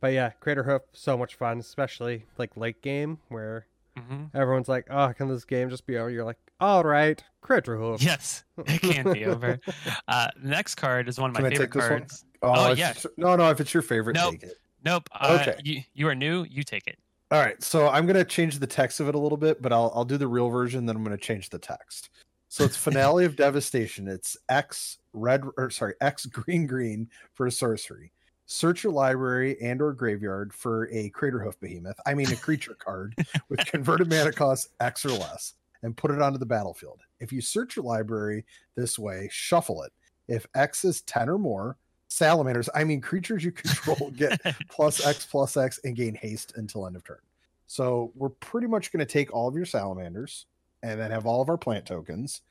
[0.00, 4.86] But yeah, Crater Hoof, so much fun, especially like late game where hmm everyone's like,
[4.90, 8.80] "Oh, can this game just be over?" You're like, "All right, Crater Hoof." Yes, it
[8.80, 9.58] can be over.
[10.06, 12.00] Uh, next card is one of my Can I favorite take this one?
[12.00, 12.24] cards.
[12.42, 12.92] Oh, Oh, yeah.
[13.16, 13.50] No, no.
[13.50, 14.34] If it's your favorite, Nope.
[14.34, 14.58] take it.
[14.84, 15.08] Nope.
[15.12, 15.60] Uh, Okay.
[15.64, 16.44] You, you are new.
[16.48, 16.98] You take it.
[17.30, 19.90] All right, so I'm gonna change the text of it a little bit, but I'll
[19.94, 20.86] I'll do the real version.
[20.86, 22.08] Then I'm gonna change the text.
[22.48, 24.08] So it's finale of devastation.
[24.08, 28.12] It's X red or sorry X green green for a sorcery.
[28.46, 31.98] Search your library and or graveyard for a crater hoof behemoth.
[32.06, 33.14] I mean a creature card
[33.50, 37.00] with converted mana cost X or less, and put it onto the battlefield.
[37.20, 39.92] If you search your library this way, shuffle it.
[40.28, 41.76] If X is ten or more,
[42.08, 46.86] salamanders, I mean creatures you control, get plus X plus X and gain haste until
[46.86, 47.18] end of turn.
[47.66, 50.46] So we're pretty much going to take all of your salamanders
[50.82, 52.42] and then have all of our plant tokens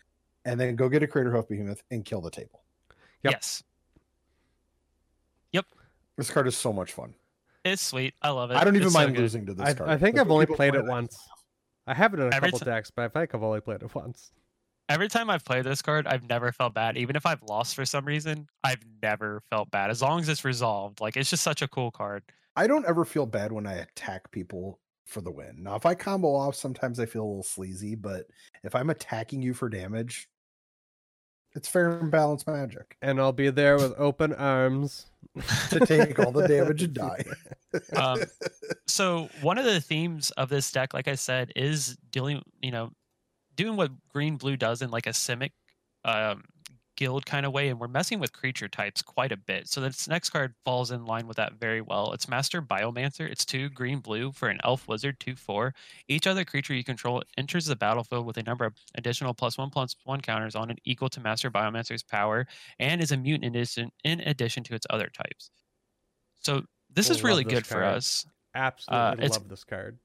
[0.45, 2.61] and then go get a crater hoof behemoth and kill the table.
[3.23, 3.33] Yep.
[3.33, 3.63] Yes,
[5.53, 5.65] Yep.
[6.17, 7.13] This card is so much fun.
[7.63, 8.13] it's sweet.
[8.21, 8.55] I love it.
[8.55, 9.21] I don't even It's mind good.
[9.21, 9.89] losing to this I, card.
[9.89, 10.85] I think I've only played play it that.
[10.85, 11.17] once.
[11.85, 13.81] I have it in a Every couple ti- decks, but I think I've only played
[13.81, 14.31] it once.
[14.89, 16.97] Every time I've played this card, I've never felt bad.
[16.97, 19.89] Even if I've lost for some reason, I've never felt bad.
[19.89, 22.23] As long as it's resolved, like it's just such a cool card.
[22.55, 25.63] I don't ever feel bad when I attack people for the win.
[25.63, 28.25] Now, if I combo off, sometimes I feel a little sleazy, but
[28.63, 30.29] if I'm attacking you for damage,
[31.55, 35.07] it's fair and balanced magic And I'll be there with open arms
[35.69, 37.23] to take all the damage and die.
[37.95, 38.21] Um,
[38.87, 42.91] so one of the themes of this deck, like I said, is dealing, you know,
[43.55, 45.51] doing what green blue does in like a simic
[46.05, 46.43] um,
[46.97, 49.69] guild kind of way, and we're messing with creature types quite a bit.
[49.69, 52.11] So this next card falls in line with that very well.
[52.11, 53.29] It's Master Biomancer.
[53.31, 55.73] It's two green blue for an elf wizard, two four.
[56.09, 59.69] Each other creature you control enters the battlefield with a number of additional plus one
[59.69, 62.45] plus one counters on it equal to Master Biomancer's power,
[62.79, 65.51] and is a mutant in addition in addition to its other types.
[66.41, 69.97] So this I is really this good for us Absolutely uh, it's- love this card.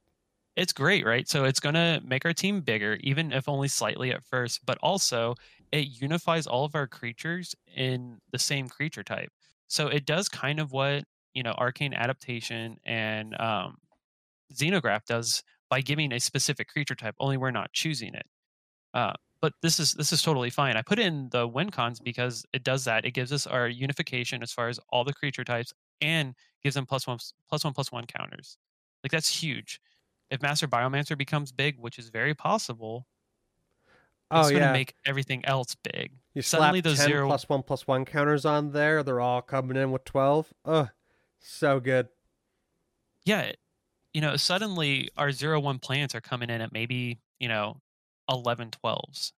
[0.56, 1.26] it's great, right?
[1.26, 4.76] So it's going to make our team bigger, even if only slightly at first, but
[4.82, 5.34] also
[5.72, 9.30] it unifies all of our creatures in the same creature type.
[9.68, 11.04] So it does kind of what,
[11.34, 13.78] you know, Arcane Adaptation and um,
[14.54, 18.26] Xenograft does by giving a specific creature type, only we're not choosing it.
[18.92, 20.76] Uh, but this is this is totally fine.
[20.76, 23.04] I put in the win cons because it does that.
[23.06, 26.86] It gives us our unification as far as all the creature types and gives them
[26.86, 28.58] plus one plus one plus one counters.
[29.02, 29.80] Like that's huge.
[30.30, 33.06] If Master Biomancer becomes big, which is very possible,
[34.34, 36.12] Oh, it's Oh going to yeah, make everything else big.
[36.34, 39.02] you suddenly slap those 10 zero- plus one plus one counters on there.
[39.02, 40.52] They're all coming in with twelve.
[40.64, 40.90] Ugh,
[41.40, 42.08] so good.
[43.24, 43.52] Yeah,
[44.14, 47.80] you know, suddenly our zero one plants are coming in at maybe you know
[48.28, 49.32] 11 12s.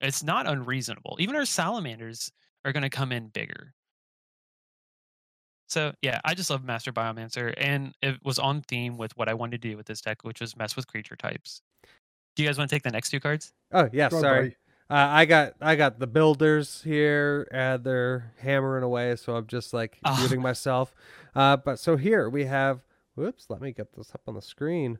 [0.00, 1.16] It's not unreasonable.
[1.20, 2.30] Even our salamanders
[2.64, 3.74] are going to come in bigger.
[5.68, 9.34] So yeah, I just love Master Biomancer, and it was on theme with what I
[9.34, 11.60] wanted to do with this deck, which was mess with creature types.
[12.36, 13.52] Do you guys want to take the next two cards?
[13.72, 14.40] Oh yeah, Go sorry.
[14.50, 14.56] buddy.
[14.88, 19.72] Uh, I got I got the builders here, and they're hammering away, so I'm just
[19.74, 20.16] like Ah.
[20.20, 20.94] muting myself.
[21.34, 22.80] Uh, but so here we have.
[23.16, 24.98] Whoops, let me get this up on the screen.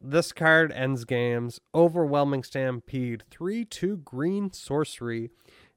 [0.00, 1.60] This card ends games.
[1.74, 3.24] Overwhelming Stampede.
[3.30, 5.30] 3 2 green sorcery.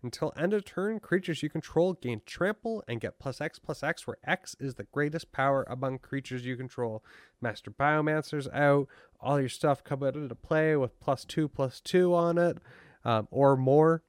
[0.04, 4.08] Until end of turn, creatures you control gain trample and get plus X plus X,
[4.08, 7.04] where X is the greatest power among creatures you control.
[7.40, 8.88] Master Biomancer's out.
[9.20, 12.58] All your stuff coming into play with plus two plus two on it,
[13.06, 14.02] um, or more,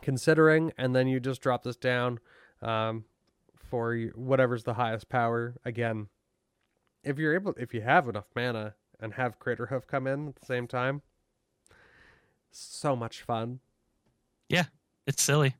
[0.00, 2.20] considering, and then you just drop this down
[2.62, 3.04] um,
[3.56, 5.56] for whatever's the highest power.
[5.64, 6.06] Again,
[7.02, 10.36] if you're able, if you have enough mana and have Crater Hoof come in at
[10.36, 11.02] the same time,
[12.52, 13.58] so much fun.
[15.06, 15.54] It's silly,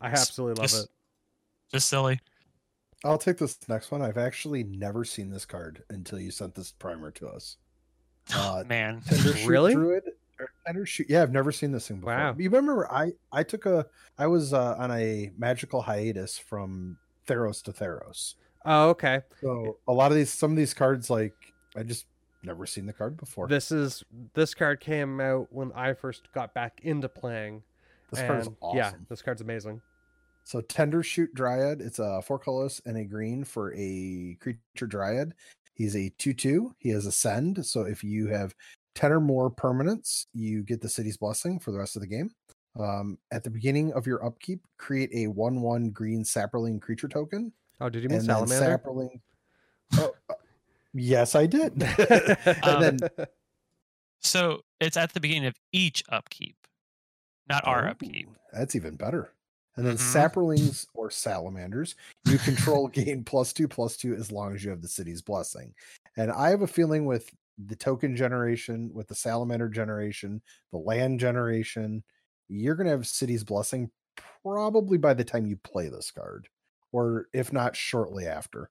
[0.00, 0.90] I absolutely love just- it.
[1.72, 2.20] just silly.
[3.04, 4.02] I'll take this next one.
[4.02, 7.56] I've actually never seen this card until you sent this primer to us.
[8.34, 9.72] Uh, Man, Tender Really?
[9.74, 10.04] Druid
[10.38, 11.06] or Tender Shoot.
[11.08, 12.14] Yeah, I've never seen this thing before.
[12.14, 12.34] Wow.
[12.38, 13.86] You remember I I took a
[14.18, 18.34] I was uh, on a magical hiatus from Theros to Theros.
[18.64, 19.22] Oh, okay.
[19.40, 21.32] So a lot of these some of these cards like
[21.74, 22.06] I just
[22.44, 23.48] never seen the card before.
[23.48, 27.62] This is this card came out when I first got back into playing,
[28.10, 28.78] This card is awesome.
[28.78, 29.80] Yeah, this card's amazing.
[30.44, 35.34] So Tender Shoot Dryad, it's a four colors and a green for a creature Dryad.
[35.74, 36.74] He's a 2 2.
[36.78, 37.64] He has Ascend.
[37.64, 38.54] So if you have
[38.96, 42.30] 10 or more permanents, you get the city's blessing for the rest of the game.
[42.78, 47.52] Um, at the beginning of your upkeep, create a 1 1 green Saproling creature token.
[47.80, 48.78] Oh, did you mean salamander?
[48.78, 49.20] Saproling.
[49.94, 50.34] Oh, uh,
[50.92, 51.82] yes, I did.
[51.82, 52.98] and Um, then
[54.20, 56.56] So it's at the beginning of each upkeep,
[57.50, 58.28] not our Oh, upkeep.
[58.52, 59.34] That's even better.
[59.76, 60.12] And then Mhm.
[60.30, 61.94] Saprolings or salamanders,
[62.26, 65.74] you control gain plus two plus two as long as you have the city's blessing.
[66.16, 71.20] And I have a feeling with the token generation, with the salamander generation, the land
[71.20, 72.02] generation,
[72.48, 73.90] you're gonna have city's blessing
[74.42, 76.48] probably by the time you play this card,
[76.90, 78.70] or if not shortly after.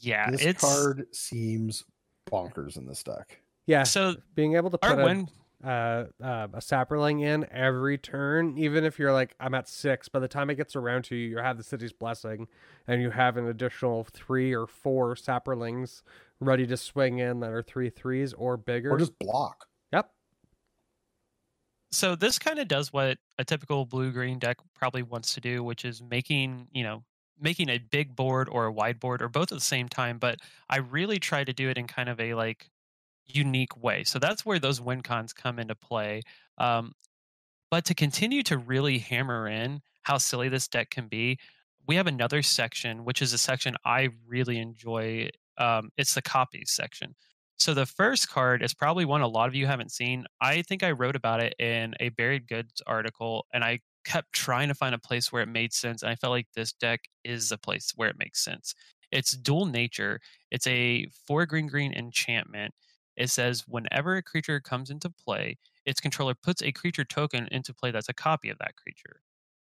[0.00, 1.84] Yeah, this it's card seems
[2.30, 3.40] bonkers in this deck.
[3.66, 5.28] yeah, so being able to our put a, win.
[5.64, 10.20] Uh, uh, a Saproling in every turn, even if you're like, I'm at six, by
[10.20, 12.46] the time it gets around to you, you have the city's blessing,
[12.86, 16.02] and you have an additional three or four Saprolings
[16.40, 18.92] ready to swing in that are three threes or bigger.
[18.92, 19.66] Or just block.
[19.92, 20.10] Yep.
[21.90, 25.64] So this kind of does what a typical blue green deck probably wants to do,
[25.64, 27.02] which is making, you know,
[27.40, 30.38] making a big board or a wide board or both at the same time, but
[30.68, 32.70] I really try to do it in kind of a like
[33.28, 34.04] unique way.
[34.04, 36.22] So that's where those win cons come into play.
[36.58, 36.92] Um,
[37.70, 41.38] but to continue to really hammer in how silly this deck can be,
[41.86, 45.30] we have another section, which is a section I really enjoy.
[45.56, 47.14] Um, it's the copies section.
[47.58, 50.26] So the first card is probably one a lot of you haven't seen.
[50.40, 54.68] I think I wrote about it in a buried goods article, and I kept trying
[54.68, 56.02] to find a place where it made sense.
[56.02, 58.74] And I felt like this deck is a place where it makes sense.
[59.10, 60.20] It's dual nature.
[60.50, 62.74] It's a four green green enchantment.
[63.18, 67.74] It says whenever a creature comes into play, its controller puts a creature token into
[67.74, 69.20] play that's a copy of that creature.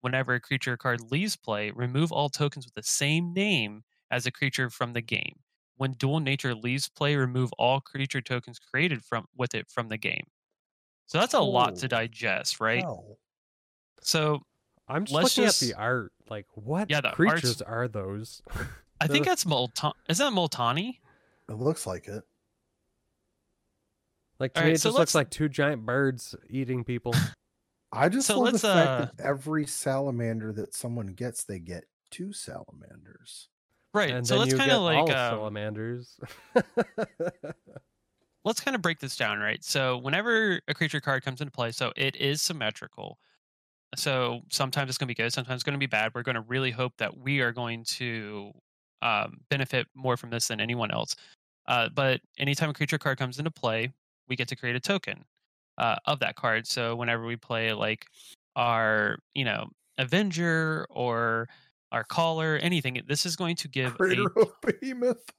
[0.02, 4.30] Whenever a creature card leaves play, remove all tokens with the same name as a
[4.30, 5.40] creature from the game.
[5.76, 9.96] When dual nature leaves play, remove all creature tokens created from with it from the
[9.98, 10.26] game.
[11.06, 11.76] So that's a lot oh.
[11.76, 12.82] to Oh, digest, right?
[12.82, 13.18] Hell.
[14.02, 14.42] So
[14.88, 16.12] I'm just Let's looking just- at the art.
[16.28, 18.42] Like, what Yeah, the art's- creatures are those?
[19.00, 19.92] I think that's Multan.
[20.08, 20.98] Is that Multani?
[21.48, 22.24] It looks like it.
[24.40, 26.84] Like to All me, right, it so just looks let's- like two giant birds eating
[26.84, 27.14] people.
[27.92, 31.58] I just So love the let's, fact uh, that every salamander that someone gets, they
[31.58, 33.48] get two salamanders.
[33.94, 34.10] Right.
[34.10, 36.20] and so then let's you kind get of like all um, salamanders.
[38.44, 39.62] let's kind of break this down, right?
[39.64, 43.18] So whenever a creature card comes into play, so it is symmetrical.
[43.96, 46.12] So sometimes it's going to be good, sometimes it's going to be bad.
[46.14, 48.52] We're going to really hope that we are going to
[49.00, 51.16] um, benefit more from this than anyone else.
[51.66, 53.92] Uh, but anytime a creature card comes into play,
[54.28, 55.24] we get to create a token
[55.78, 56.66] uh, of that card.
[56.66, 58.06] So whenever we play like
[58.56, 61.48] our, you know, Avenger or
[61.92, 65.30] our Caller, anything, this is going to give a Crater of Behemoth.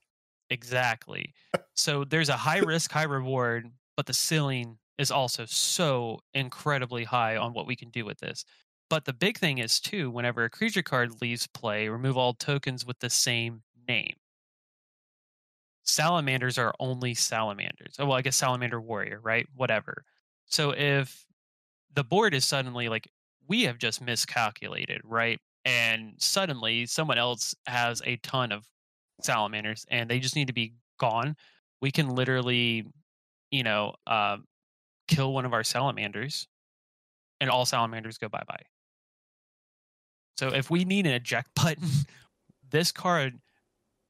[0.50, 1.34] Exactly.
[1.76, 7.38] So there's a high risk, high reward, but the ceiling is also so incredibly high
[7.38, 8.44] on what we can do with this.
[8.90, 12.84] But the big thing is too, whenever a creature card leaves play, remove all tokens
[12.84, 14.16] with the same name.
[15.84, 17.96] Salamanders are only salamanders.
[17.98, 19.46] Oh, well, I guess salamander warrior, right?
[19.54, 20.04] Whatever.
[20.46, 21.24] So if
[21.94, 23.08] the board is suddenly like,
[23.48, 25.40] we have just miscalculated, right?
[25.64, 28.66] And suddenly someone else has a ton of
[29.22, 31.36] salamanders and they just need to be gone,
[31.80, 32.86] we can literally,
[33.50, 34.36] you know, uh,
[35.08, 36.46] kill one of our salamanders
[37.40, 38.62] and all salamanders go bye bye.
[40.36, 41.88] So if we need an eject button,
[42.70, 43.40] this card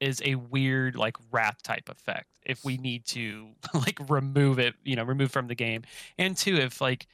[0.01, 4.95] is a weird like wrath type effect if we need to like remove it you
[4.97, 5.83] know remove from the game
[6.17, 7.07] and two if like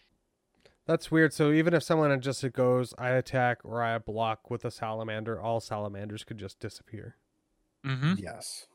[0.87, 1.33] That's weird.
[1.33, 5.59] So even if someone just goes, I attack or I block with a salamander, all
[5.59, 7.17] salamanders could just disappear.
[7.85, 8.13] mm-hmm.
[8.17, 8.67] Yes.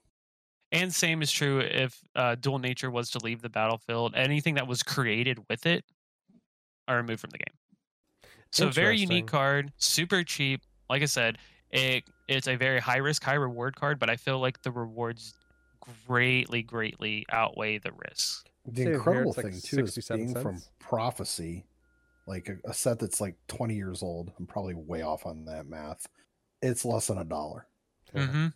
[0.71, 4.67] and same is true if uh, dual nature was to leave the battlefield anything that
[4.67, 5.85] was created with it
[6.89, 7.57] are removed from the game
[8.51, 11.39] so very unique card super cheap like i said
[11.71, 12.05] it
[12.37, 15.35] it's a very high risk high reward card but i feel like the rewards
[16.07, 20.43] greatly greatly outweigh the risks The See incredible it's like thing too is 67 being
[20.43, 20.63] from.
[20.79, 21.65] Prophecy,
[22.27, 24.33] like a, a set that's like 20 years old.
[24.39, 26.07] I'm probably way off on that math.
[26.61, 27.67] It's less than a dollar.
[28.15, 28.27] Yeah.
[28.27, 28.47] hmm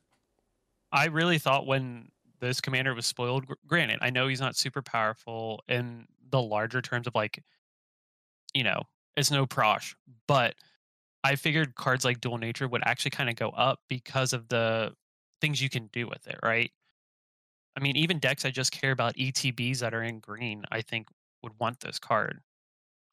[0.93, 4.83] I really thought when this commander was spoiled, gr- granted, I know he's not super
[4.83, 7.43] powerful in the larger terms of like,
[8.55, 8.83] you know,
[9.17, 9.95] it's no Prossh,
[10.29, 10.55] but
[11.27, 14.93] I figured cards like Dual Nature would actually kind of go up because of the
[15.41, 16.71] things you can do with it, right?
[17.77, 21.09] I mean, even decks I just care about ETBs that are in green, I think
[21.43, 22.43] would want this card.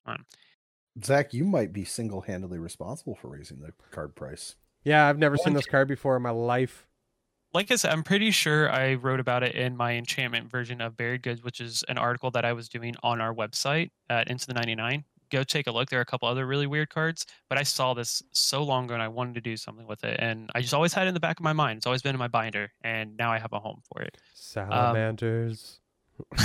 [0.05, 0.27] Um,
[1.03, 4.57] Zach, you might be single handedly responsible for raising the card price.
[4.83, 6.85] Yeah, I've never seen this card before in my life.
[7.51, 10.95] like I said, I'm pretty sure I wrote about it in my enchantment version of
[10.95, 14.45] Buried Goods, which is an article that I was doing on our website at Into
[14.45, 15.03] the 99.
[15.33, 15.89] Go take a look.
[15.89, 18.93] There are a couple other really weird cards, but I saw this so long ago
[18.93, 20.19] and I wanted to do something with it.
[20.19, 21.77] And I just always had it in the back of my mind.
[21.77, 24.15] It's always been in my binder, and now I have a home for it.
[24.55, 25.79] Um, Salamanders.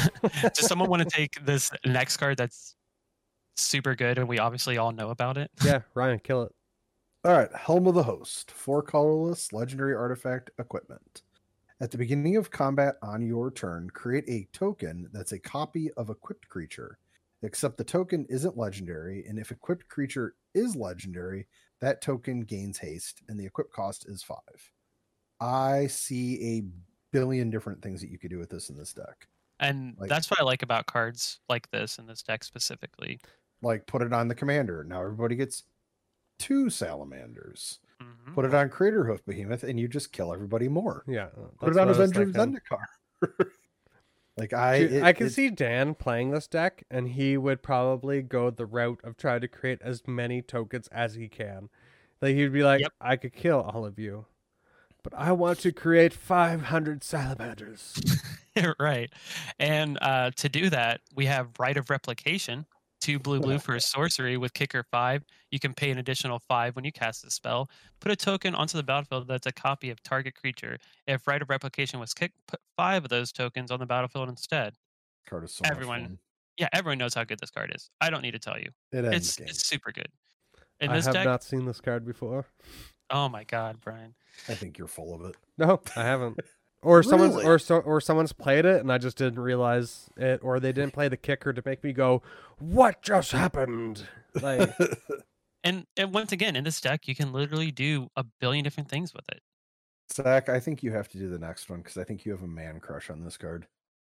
[0.55, 2.75] Does someone want to take this next card that's
[3.57, 5.51] super good and we obviously all know about it?
[5.65, 6.53] yeah, Ryan, kill it.
[7.25, 11.23] All right, Helm of the Host, four colorless legendary artifact equipment.
[11.81, 16.11] At the beginning of combat on your turn, create a token that's a copy of
[16.11, 16.99] equipped creature,
[17.43, 21.47] except the token isn't legendary, and if equipped creature is legendary,
[21.81, 24.73] that token gains haste, and the equip cost is five.
[25.41, 26.63] I see a
[27.13, 29.29] billion different things that you could do with this in this deck.
[29.61, 33.21] And Like- that's what I like about cards like this in this deck specifically.
[33.63, 34.85] Like put it on the commander.
[34.85, 35.65] Now everybody gets
[36.39, 37.81] two salamanders.
[38.01, 38.35] Mhm.
[38.35, 41.03] Put it on Craterhoof Behemoth, and you just kill everybody more.
[41.09, 41.31] Yeah.
[41.59, 42.49] Put it on what I was Avenger of.
[42.49, 42.85] Zendikar.
[44.39, 47.63] like I, Dude, it- I can it- see Dan playing this deck, and he would
[47.63, 51.69] probably go the route of trying to create as many tokens as he can.
[52.23, 52.93] Like he'd be like, Yep.
[53.01, 54.27] "I could kill all of you,
[55.03, 58.01] but I want to create 500 salamanders."
[58.81, 59.11] right.
[59.59, 62.67] And uh, to do that, we have Rite of Replication,
[63.01, 65.25] two blue blue for a sorcery with kicker five.
[65.51, 67.71] You can pay an additional five when you cast the spell.
[68.01, 70.79] Put a token onto the battlefield that's a copy of target creature.
[71.07, 74.75] If Rite of Replication was kicked, put five of those tokens on the battlefield instead.
[75.29, 76.19] card is so everyone-.
[76.59, 77.89] Yeah, everyone knows how good this card is.
[78.01, 78.71] I don't need to tell you.
[78.91, 80.09] It It's it's super good.
[80.81, 82.47] In I have deck, not seen this card before.
[83.11, 84.15] oh my god, Brian.
[84.49, 85.37] I think you're full of it.
[85.59, 86.39] No, I haven't.
[86.81, 90.61] Or someone's or so or someone's played it and I just didn't realize it, or
[90.61, 92.23] they didn't play the kicker to make me go,
[92.59, 94.07] "What just happened?"
[94.41, 94.71] Like,
[95.65, 99.13] And and once again, in this deck, you can literally do a billion different things
[99.13, 99.41] with it.
[100.13, 102.43] Zach, I think you have to do the next one because I think you have
[102.43, 103.67] a man crush on this card.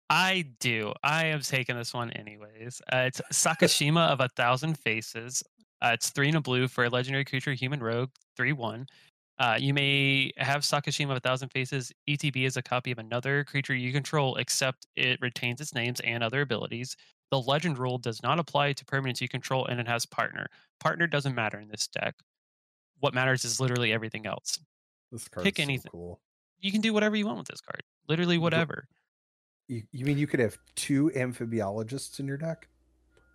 [0.08, 0.92] I do.
[1.02, 2.82] I am taking this one anyways.
[2.92, 5.42] Uh, it's Sakashima of a Thousand Faces.
[5.82, 8.86] Uh, it's three and a blue for a legendary creature, human rogue, three one.
[9.40, 11.90] Uh, you may have Sakashima of a Thousand Faces.
[12.06, 16.22] ETB is a copy of another creature you control, except it retains its names and
[16.22, 16.94] other abilities.
[17.30, 20.46] The legend rule does not apply to permanents you control, and it has partner.
[20.78, 22.16] Partner doesn't matter in this deck.
[22.98, 24.58] What matters is literally everything else.
[25.10, 26.20] This card Pick is so cool.
[26.60, 27.82] You can do whatever you want with this card.
[28.08, 28.88] Literally, whatever.
[29.68, 32.68] You, you mean you could have two amphinologists in your deck?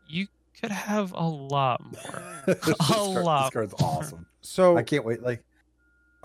[0.07, 0.27] You
[0.61, 2.23] could have a lot more.
[2.47, 3.89] a card- lot this card's more.
[3.89, 4.25] awesome.
[4.41, 5.23] so I can't wait.
[5.23, 5.43] Like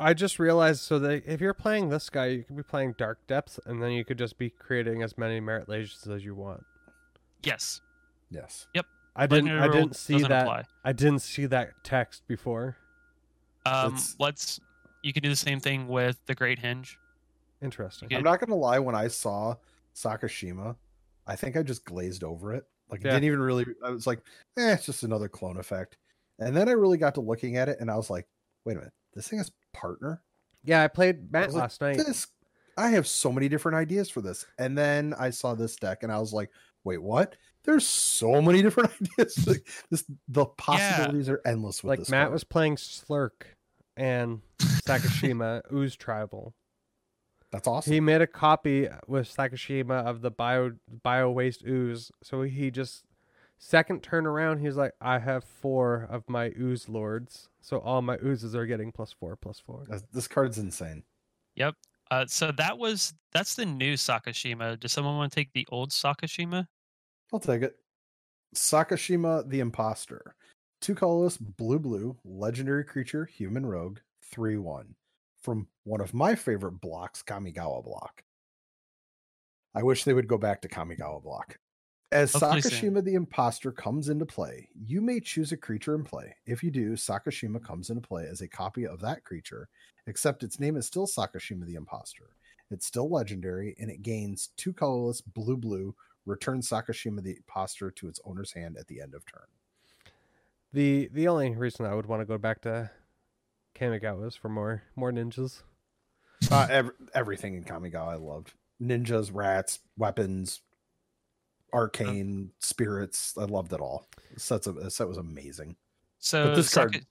[0.00, 3.26] I just realized so that if you're playing this guy, you could be playing Dark
[3.26, 6.64] Depths, and then you could just be creating as many Marit Lages as you want.
[7.42, 7.80] Yes.
[8.30, 8.86] yes, Yep.
[9.16, 9.46] I didn't.
[9.46, 10.42] Legendary I didn't see that.
[10.42, 10.64] apply.
[10.84, 12.76] I didn't see that text before.
[13.66, 14.60] Um, It's- let's.
[15.02, 16.96] You can do the same thing with the Great Henge.
[17.62, 18.08] Interesting.
[18.10, 18.18] Yeah.
[18.18, 18.78] I'm not gonna lie.
[18.78, 19.56] When I saw
[19.94, 20.76] Sakashima,
[21.26, 22.64] I think I just glazed over it.
[22.90, 23.10] Like Yeah.
[23.12, 23.66] didn't even really.
[23.84, 24.20] I was like,
[24.58, 25.96] eh, it's just another clone effect.
[26.38, 28.26] And then I really got to looking at it, and I was like,
[28.64, 30.22] wait a minute, this thing has partner.
[30.64, 31.96] Yeah, I played I Matt like, last night.
[31.96, 32.26] This,
[32.76, 34.46] I have so many different ideas for this.
[34.58, 36.50] And then I saw this deck, and I was like,
[36.84, 37.36] wait, what?
[37.64, 39.36] There's so many different ideas.
[39.46, 42.08] Like, this, the possibilities are endless with Like.
[42.08, 42.32] Matt card.
[42.32, 43.42] was playing Slurrk
[43.96, 46.54] and Sakashima Ooze Tribal.
[47.52, 47.92] That's awesome.
[47.92, 52.12] He made a copy with Sakashima of the bio bio waste ooze.
[52.22, 53.04] So he just
[53.60, 57.48] second turn around, he's like, I have four of my ooze lords.
[57.60, 59.84] So all my oozes are getting plus four, plus four.
[59.84, 61.04] That's- this card's insane.
[61.54, 61.76] Yep.
[62.10, 64.80] Uh, so that was that's the new Sakashima.
[64.80, 66.66] Does someone want to take the old Sakashima?
[67.32, 67.76] I'll take it.
[68.54, 70.34] Sakashima the Imposter.
[70.80, 73.98] Two colorless, blue blue, legendary creature, human rogue,
[74.32, 74.94] 3 1.
[75.42, 78.24] From one of my favorite blocks, Kamigawa block.
[79.74, 81.58] I wish they would go back to Kamigawa block.
[82.12, 82.60] As Hopefully.
[82.62, 86.34] Sakashima the Imposter comes into play, you may choose a creature in play.
[86.44, 89.68] If you do, Sakashima comes into play as a copy of that creature,
[90.08, 92.30] except its name is still Sakashima the Imposter.
[92.72, 95.94] It's still legendary, and it gains two colorless, blue blue,
[96.26, 99.46] return Sakashima the Imposter to its owner's hand at the end of turn.
[100.72, 102.90] The the only reason I would want to go back to
[103.74, 105.62] Kamigawa is for more more ninjas.
[106.50, 108.54] Uh, ev- everything in Kamigawa I loved.
[108.80, 110.60] Ninjas, rats, weapons,
[111.72, 113.34] arcane, spirits.
[113.38, 114.08] I loved it all.
[114.34, 115.76] The set's a, the set was amazing.
[116.18, 117.04] So this card-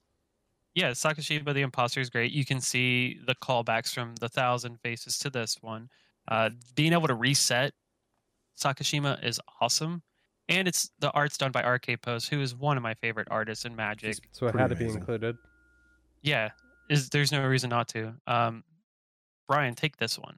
[0.74, 2.30] yeah, Sakashima the Imposter is great.
[2.32, 5.88] You can see the callbacks from the Thousand Faces to this one.
[6.28, 7.72] Uh, being able to reset
[8.58, 10.02] Sakashima is awesome,
[10.48, 13.64] and it's the art's done by RK Post, who is one of my favorite artists
[13.64, 14.14] in Magic.
[14.14, 15.00] She's So it had to be amazing.
[15.00, 15.36] included.
[16.22, 16.50] Yeah,
[16.88, 18.14] is there's no reason not to.
[18.26, 18.62] Um,
[19.48, 20.36] Brian, take this one.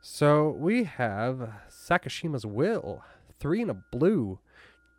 [0.00, 3.02] So we have Sakashima's Will,
[3.38, 4.38] three and a blue.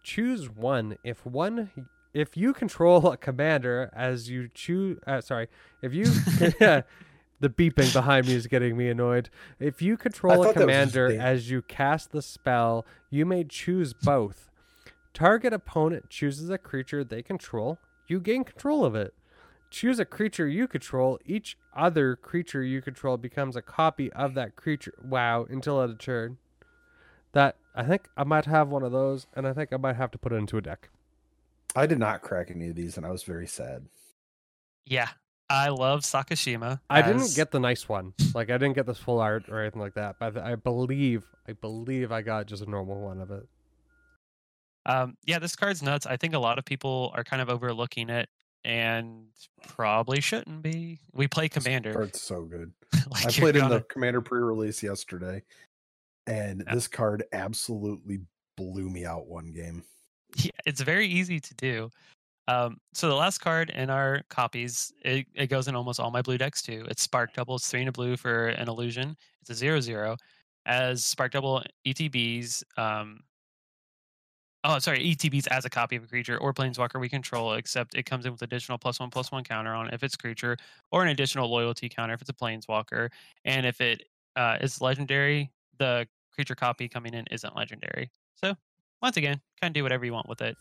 [0.03, 0.97] Choose one.
[1.03, 5.47] If one, if you control a commander as you choose, uh, sorry,
[5.81, 6.05] if you,
[7.39, 9.29] the beeping behind me is getting me annoyed.
[9.59, 13.25] If you control a thought that was just commander as you cast the spell, you
[13.25, 14.49] may choose both.
[15.13, 17.79] Target opponent chooses a creature they control.
[18.07, 19.13] You gain control of it.
[19.69, 21.19] Choose a creature you control.
[21.25, 24.93] Each other creature you control becomes a copy of that creature.
[25.03, 26.37] Wow, until end of turn.
[27.33, 30.11] That I think I might have one of those, and I think I might have
[30.11, 30.89] to put it into a deck.
[31.75, 33.85] I did not crack any of these, and I was very sad.
[34.85, 35.09] Yeah,
[35.49, 36.79] I love Sakashima.
[36.89, 38.13] I didn't get the nice one.
[38.33, 40.15] Like I didn't get this full art or anything like that.
[40.19, 43.47] But I believe, I believe I got just a normal one of it.
[44.85, 46.05] Um, yeah, this card's nuts.
[46.05, 48.29] I think a lot of people are kind of overlooking it
[48.63, 49.25] and
[49.67, 50.99] probably shouldn't be.
[51.13, 51.93] We play This Commander.
[51.93, 52.71] card's so good.
[53.11, 55.43] like I played in gonna- the Commander pre-release yesterday,
[56.27, 56.75] and Yeah.
[56.75, 58.19] this card absolutely
[58.55, 59.83] blew me out one game.
[60.35, 61.89] Yeah, it's very easy to do.
[62.49, 66.21] Um, so the last card in our copies, it, it goes in almost all my
[66.21, 66.85] blue decks too.
[66.89, 67.55] It's Spark Double.
[67.55, 69.17] It's three and a blue for an illusion.
[69.41, 70.17] It's a zero zero.
[70.65, 73.21] As Spark Double ETBs, um,
[74.63, 78.03] oh sorry, ETBs as a copy of a creature or planeswalker we control, except it
[78.03, 80.57] comes in with additional plus one plus one counter on if it's creature,
[80.91, 83.09] or an additional loyalty counter if it's a planeswalker.
[83.45, 84.03] And if it
[84.35, 86.07] uh, is legendary, the
[86.37, 88.11] creature copy coming in isn't legendary.
[88.35, 88.53] So
[89.01, 90.55] once again, kind of do whatever you want with it.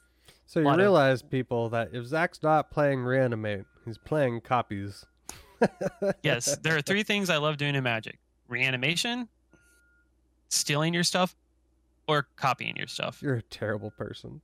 [0.47, 5.05] So you Lot of- realize, people, that if Zach's not playing Reanimate, he's playing copies.
[6.23, 8.19] Yes, there are three things I love doing in Magic:
[8.49, 9.27] reanimation,
[10.51, 11.35] stealing your stuff,
[12.07, 13.21] or copying your stuff.
[13.23, 14.41] You're a terrible person.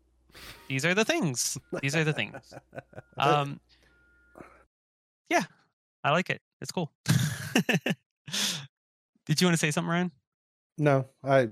[0.69, 1.59] These are the things.
[1.83, 2.55] These are the things.
[3.19, 3.61] Um,
[5.29, 5.43] yeah,
[6.03, 6.41] I like it.
[6.63, 6.91] It's cool.
[9.27, 10.11] Did you want to say something, Ryan?
[10.79, 11.49] No, I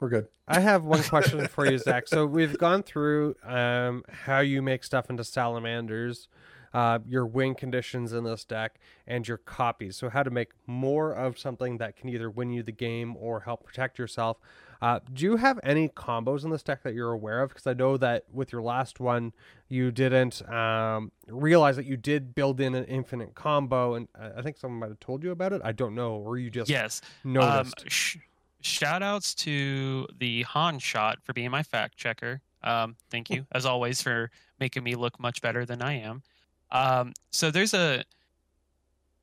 [0.00, 0.28] we're good.
[0.48, 2.08] I have one question for you, Zach.
[2.08, 6.28] So we've gone through um, how you make stuff into salamanders,
[6.72, 9.96] uh, your win conditions in this deck, and your copies.
[9.96, 13.40] So how to make more of something that can either win you the game or
[13.40, 14.38] help protect yourself.
[14.82, 17.50] Uh, do you have any combos in this deck that you're aware of?
[17.50, 19.32] Because I know that with your last one,
[19.68, 24.56] you didn't um, realize that you did build in an infinite combo, and I think
[24.56, 25.60] someone might have told you about it.
[25.62, 27.02] I don't know, or you just Yes.
[27.24, 27.80] noticed.
[27.82, 28.16] Um, sh-
[28.62, 32.40] shout outs to the Han shot for being my fact checker.
[32.62, 36.22] Um, thank you, as always, for making me look much better than I am.
[36.72, 38.04] Um, so there's a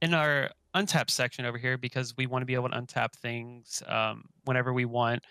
[0.02, 3.82] in our untap section over here because we want to be able to untap things
[3.88, 5.24] um, whenever we want.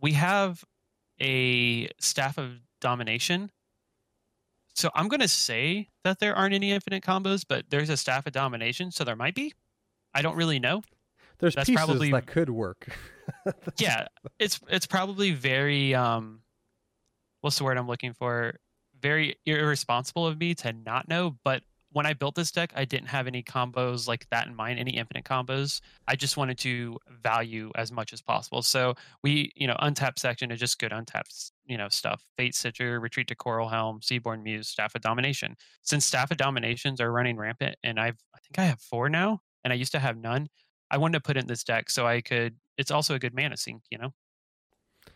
[0.00, 0.62] We have
[1.20, 3.50] a staff of domination.
[4.74, 8.26] So I'm going to say that there aren't any infinite combos, but there's a staff
[8.26, 9.52] of domination, so there might be.
[10.12, 10.82] I don't really know.
[11.38, 12.88] There's that's pieces probably- that could work.
[13.78, 14.06] yeah
[14.38, 16.40] it's it's probably very um
[17.40, 18.54] what's the word i'm looking for
[19.04, 23.08] very irresponsible of me to not know but when i built this deck i didn't
[23.08, 25.80] have any combos like that in mind any infinite combos.
[26.08, 28.62] I just wanted to value as much as possible.
[28.62, 32.24] So we you know untap section is just good untapped you know stuff.
[32.38, 35.56] Fatestitcher retreat to Coralhelm seaborn muse staff of domination.
[35.82, 39.40] Since staff of dominations are running rampant and i've i think i have four now
[39.62, 40.48] and i used to have none
[40.90, 43.56] i wanted to put in this deck so i could it's also a good mana
[43.56, 44.10] sink you know?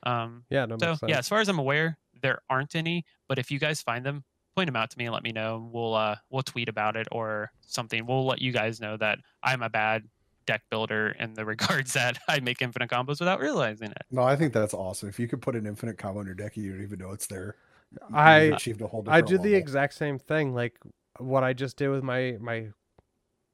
[0.04, 3.50] Um Yeah, no, so yeah as far as i'm aware there aren't any but if
[3.50, 4.24] you guys find them
[4.56, 7.06] point them out to me and let me know we'll uh we'll tweet about it
[7.12, 10.02] or something we'll let you guys know that i'm a bad
[10.46, 14.34] deck builder in the regards that i make infinite combos without realizing it No, I
[14.36, 15.08] think that's awesome.
[15.08, 17.26] If you could put an infinite combo in your deck, you don't even know it's
[17.26, 17.54] there.
[17.92, 20.76] you- I- achieved a whole I different did the exact same thing, like
[21.18, 22.68] what I just did with my my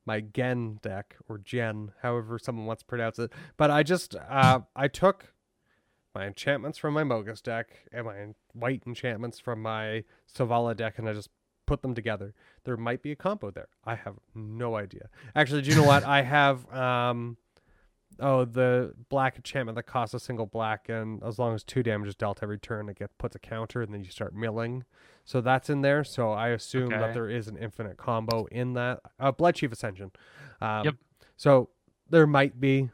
[0.07, 3.33] my Gen deck or Gen, however someone wants to pronounce it.
[3.57, 5.34] But I just uh, I took
[6.15, 11.09] my enchantments from my Mogis deck and my white enchantments from my Savala deck, and
[11.09, 11.31] I just
[11.67, 12.35] put them together.
[12.65, 13.69] There might be a combo there.
[13.85, 15.09] I have no idea.
[15.35, 16.05] Actually, do you know what?
[16.19, 17.37] I have um
[18.21, 22.09] oh the black enchantment that costs a single black, and as long as two damage
[22.09, 24.85] is dealt every turn, it gets puts a counter, and then you start milling.
[25.25, 26.05] So that's in there.
[26.05, 29.01] So I assume that there is an infinite combo in that.
[29.19, 30.13] Uh, Bloodchief Ascension.
[30.61, 30.95] Um, Yep.
[31.37, 31.71] So
[32.11, 32.91] there might be,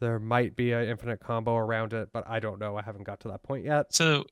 [0.00, 2.76] there might be an infinite combo around it, but I don't know.
[2.76, 3.92] I haven't got to that point yet.
[3.94, 4.24] so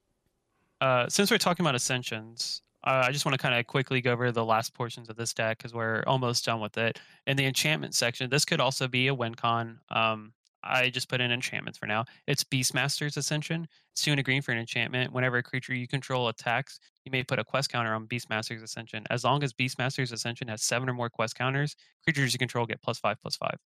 [0.81, 4.13] uh since we're talking about ascensions uh, I just want to kind of quickly go
[4.13, 7.01] over the last portions of this deck because we're almost done with it.
[7.27, 9.81] In the enchantment section, this could also be a win con.
[9.91, 12.05] Um, I just put in enchantments for now.
[12.29, 13.67] It's Beastmaster's Ascension.
[13.93, 15.13] It's two and a green for an enchantment.
[15.13, 19.05] Whenever a creature you control attacks, you may put a quest counter on Beastmaster's Ascension.
[19.11, 22.83] As long as Beastmaster's Ascension has seven or more quest counters, creatures you control get
[22.83, 23.59] plus five, plus five.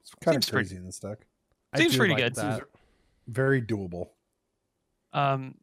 [0.00, 1.18] It's kind Seems of pretty- crazy in this deck.
[1.76, 2.34] Seems pretty like good.
[2.36, 2.62] that.
[3.28, 4.08] Very doable.
[5.12, 5.54] Um,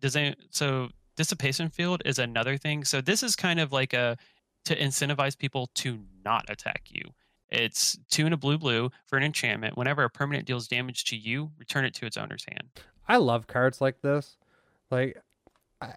[0.00, 2.84] does any, so dissipation field is another thing.
[2.84, 4.16] So this is kind of like a
[4.66, 7.02] to incentivize people to not attack you.
[7.50, 9.78] It's two and a blue blue for an enchantment.
[9.78, 12.68] Whenever a permanent deals damage to you, return it to its owner's hand.
[13.08, 14.36] I love cards like this.
[14.90, 15.22] Like,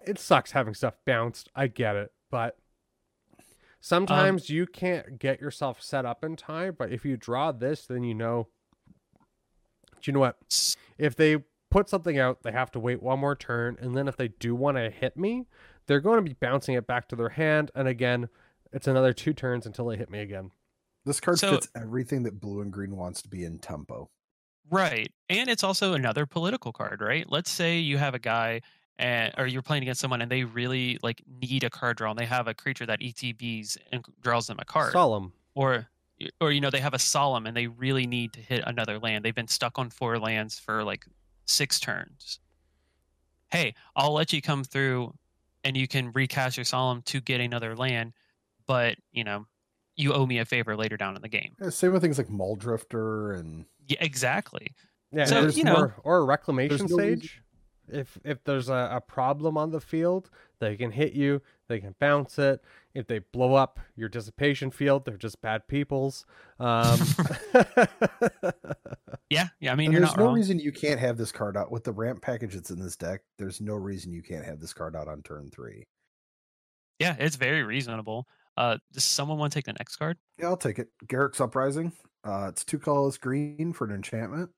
[0.06, 1.50] it sucks having stuff bounced.
[1.54, 2.56] I get it, but
[3.82, 6.76] Um, sometimes you can't get yourself set up in time.
[6.78, 8.48] But if you draw this, then you know.
[10.00, 10.36] Do you know what?
[10.98, 11.38] If they
[11.70, 14.54] put something out, they have to wait one more turn, and then if they do
[14.54, 15.46] want to hit me,
[15.86, 18.28] they're going to be bouncing it back to their hand, and again,
[18.72, 20.50] it's another two turns until they hit me again.
[21.04, 24.10] This card So- fits everything that blue and green wants to be in tempo.
[24.70, 25.12] Right.
[25.28, 27.28] And it's also another political card, right?
[27.28, 28.62] Let's say you have a guy
[29.02, 32.18] and or you're playing against someone and they really like need a card draw and
[32.18, 34.92] they have a creature that ETBs and draws them a card.
[34.92, 35.32] Solemn.
[35.54, 35.88] or
[36.40, 39.24] or you know they have a solemn and they really need to hit another land
[39.24, 41.04] they've been stuck on four lands for like
[41.46, 42.38] six turns
[43.50, 45.12] hey i'll let you come through
[45.64, 48.12] and you can recast your solemn to get another land
[48.68, 49.44] but you know
[49.96, 52.28] you owe me a favor later down in the game Yeah, same with things like
[52.28, 54.68] Muldrifter and yeah exactly
[55.10, 57.42] Yeah, So, you know- more, or a reclamation no sage.
[57.88, 60.30] If if there's a, a problem on the field,
[60.60, 61.42] they can hit you.
[61.68, 62.62] They can bounce it.
[62.94, 66.24] If they blow up your dissipation field, they're just bad peoples.
[66.60, 66.98] Um,
[69.30, 71.56] yeah yeah i mean you're there's not no wrong reason you can't have this card
[71.56, 73.22] out with the ramp package that's in this deck.
[73.38, 75.86] There's no reason you can't have this card out on turn three.
[76.98, 78.26] yeah it's very reasonable
[78.56, 80.88] uh does someone want to take the next card Yeah, I'll take it.
[81.06, 81.92] Garruk's Uprising.
[82.24, 84.50] Uh, it's two colors green for an enchantment.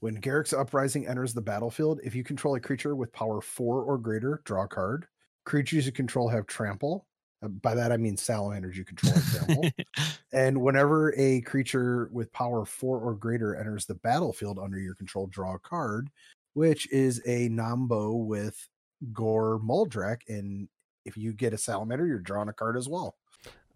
[0.00, 3.98] When Garruk's Uprising enters the battlefield, if you control a creature with power four or
[3.98, 5.06] greater, draw a card.
[5.44, 7.06] Creatures you control have trample.
[7.42, 9.70] Uh, by that I mean salamanders you control have trample.
[10.32, 15.26] and whenever a creature with power four or greater enters the battlefield under your control,
[15.26, 16.10] draw a card,
[16.54, 18.68] which is a nombo with
[19.12, 20.22] Gor Muldrak.
[20.28, 20.68] And
[21.04, 23.16] if you get a salamander, you're drawing a card as well.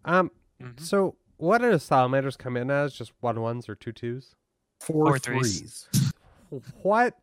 [0.05, 0.31] um,
[0.61, 0.79] Mhm.
[0.79, 2.93] so what do salamanders come in as?
[2.93, 4.35] Just one ones or two twos?
[4.81, 5.87] Four, Four threes.
[5.91, 6.13] threes.
[6.81, 7.15] What?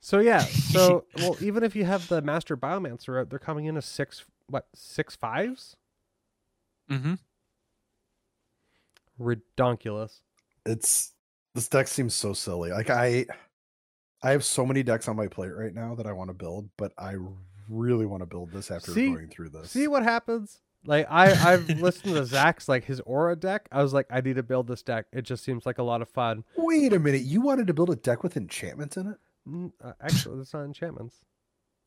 [0.00, 0.40] So yeah.
[0.40, 4.24] So well, even if you have the master biomancer out, they're coming in as six.
[4.48, 5.76] What six fives?
[6.90, 7.14] mm-hmm.
[9.20, 10.20] Redonkulous.
[10.66, 11.12] it's
[11.54, 12.70] this deck seems so silly.
[12.70, 13.26] Like I
[14.22, 16.68] I have so many decks on my plate right now that I want to build,
[16.76, 17.14] but I
[17.68, 19.70] really want to build this after See- going through this.
[19.70, 20.60] See what happens?
[20.84, 23.68] Like I, I've listened to Zach's like his aura deck.
[23.70, 25.06] I was like, I need to build this deck.
[25.12, 26.44] It just seems like a lot of fun.
[26.56, 29.18] Wait a minute, you wanted to build a deck with enchantments in it?
[29.48, 31.20] Mm, uh, actually, it's not enchantments.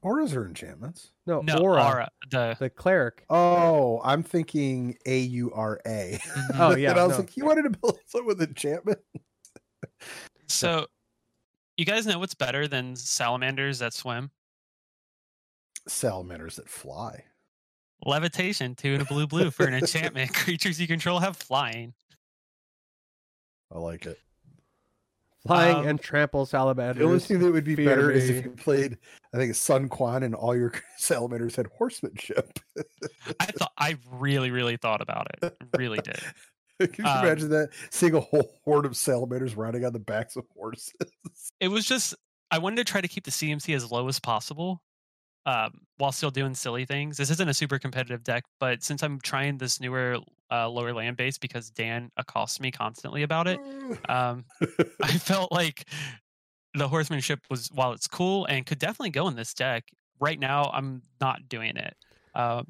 [0.01, 1.11] Auras are enchantments.
[1.25, 3.25] No, no aura, aura the the cleric.
[3.29, 6.19] Oh, I'm thinking A U R A.
[6.21, 6.59] Mhm.
[6.59, 7.19] Oh, yeah, and I was no.
[7.19, 8.99] like, you wanted to build something with enchantment?
[10.47, 10.85] So,
[11.75, 14.29] you guys know what's better than salamanders that swim?
[15.87, 17.23] Salamanders that fly.
[18.05, 20.33] Levitation, two and a blue blue for an enchantment.
[20.35, 21.93] Creatures you control have flying.
[23.73, 24.19] I like it.
[25.45, 26.97] Flying Um, and trample salamanders.
[26.99, 28.97] The only thing that would be fear better is if you played,
[29.33, 32.59] I think, Sun Quan and all your salamanders had horsemanship.
[33.39, 35.55] I thought I really, really thought about it.
[35.77, 36.19] Really did.
[36.79, 37.69] Can you Um, imagine that?
[37.91, 40.93] Seeing a whole horde of salamanders riding on the backs of horses.
[41.59, 42.15] It was just
[42.51, 44.81] I wanted to try to keep the CMC as low as possible,
[45.45, 47.17] um, while still doing silly things.
[47.17, 50.17] This isn't a super competitive deck, but since I'm trying this newer
[50.51, 53.59] uh, lower land base because Dan accosts me constantly about it,
[54.09, 54.45] um,
[55.01, 55.87] I felt like
[56.73, 59.85] the horsemanship was while it's cool and could definitely go in this deck.
[60.19, 61.95] Right now, I'm not doing it.
[62.33, 62.67] Um,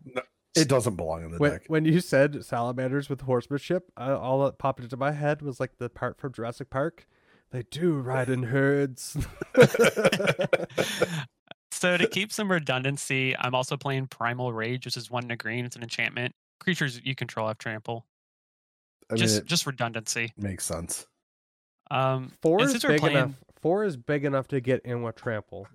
[0.55, 1.63] it doesn't belong in the When, deck.
[1.67, 5.77] when you said salamanders with horsemanship, uh, all that popped into my head was like
[5.77, 7.07] the part from Jurassic Park.
[7.51, 9.15] They do ride in herds.
[11.75, 15.35] so to keep some redundancy, I'm also playing Primal Rage, which is one in a
[15.35, 15.65] green.
[15.65, 16.33] It's an enchantment.
[16.59, 18.05] Creatures you control have trample.
[19.11, 20.33] I just it just redundancy.
[20.37, 21.05] makes sense.
[21.91, 23.31] Um, Four is big playing- enough.
[23.61, 25.67] Four is big enough to get in with trample.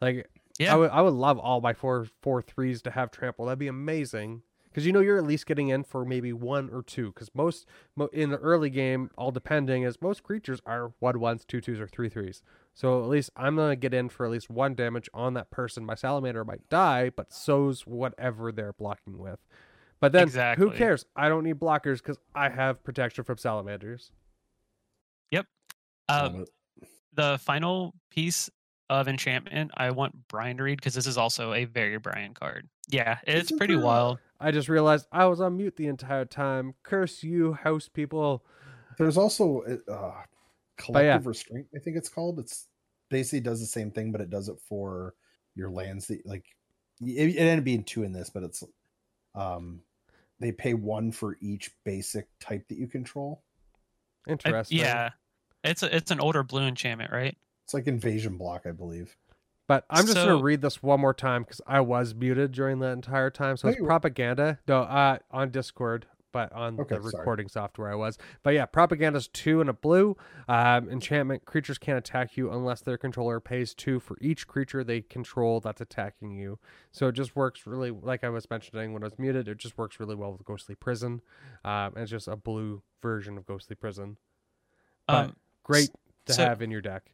[0.00, 0.28] Like
[0.58, 0.74] Yeah.
[0.74, 3.46] I would, I would love all my four four threes to have trample.
[3.46, 4.42] That'd be amazing.
[4.76, 7.06] Because you know you're at least getting in for maybe one or two.
[7.06, 7.64] Because most
[7.96, 11.80] mo- in the early game, all depending, is most creatures are one ones, two twos,
[11.80, 12.42] or three threes.
[12.74, 15.86] So at least I'm gonna get in for at least one damage on that person.
[15.86, 19.38] My salamander might die, but so's whatever they're blocking with.
[19.98, 21.06] But then who cares?
[21.16, 24.12] I don't need blockers because I have protection from salamanders.
[25.30, 25.46] Yep.
[26.10, 26.38] Love it.
[26.40, 26.44] Um,
[27.14, 28.50] the final piece
[28.90, 32.68] of enchantment I want Brian to read because this is also a very Brian card.
[32.90, 34.18] Yeah, it's Isn't pretty there wild.
[34.40, 36.74] I just realized I was on mute the entire time.
[36.82, 38.44] Curse you, house people.
[38.98, 40.22] There's also uh, yeah.
[40.76, 41.66] collective restraint.
[41.74, 42.38] I think it's called.
[42.38, 42.66] It's
[43.10, 45.14] basically does the same thing, but it does it for
[45.54, 46.06] your lands.
[46.08, 46.44] That like
[47.00, 48.62] it, it ended up being two in this, but it's
[49.34, 49.80] um
[50.38, 53.42] they pay one for each basic type that you control.
[54.26, 54.78] I- Interesting.
[54.78, 55.10] yeah,
[55.64, 57.36] it's a, it's an older blue enchantment, right?
[57.64, 59.16] It's like invasion block, I believe.
[59.66, 62.78] But I'm just So- gonna read this one more time because I was muted during
[62.80, 63.56] that entire time.
[63.56, 64.60] So it's propaganda.
[64.68, 67.18] No, uh, on Discord, but on Okay, the sorry.
[67.20, 68.16] recording software I was.
[68.44, 70.16] But yeah, propaganda's two and a blue.
[70.46, 75.00] Um, enchantment creatures can't attack you unless their controller pays two for each creature they
[75.00, 76.60] control that's attacking you.
[76.92, 79.48] So it just works really, like I was mentioning when I was muted.
[79.48, 81.22] It just works really well with Ghostly Prison.
[81.64, 84.18] Um, and it's just a blue version of Ghostly Prison.
[85.08, 85.90] But Um, great
[86.26, 87.10] to so- have in your deck.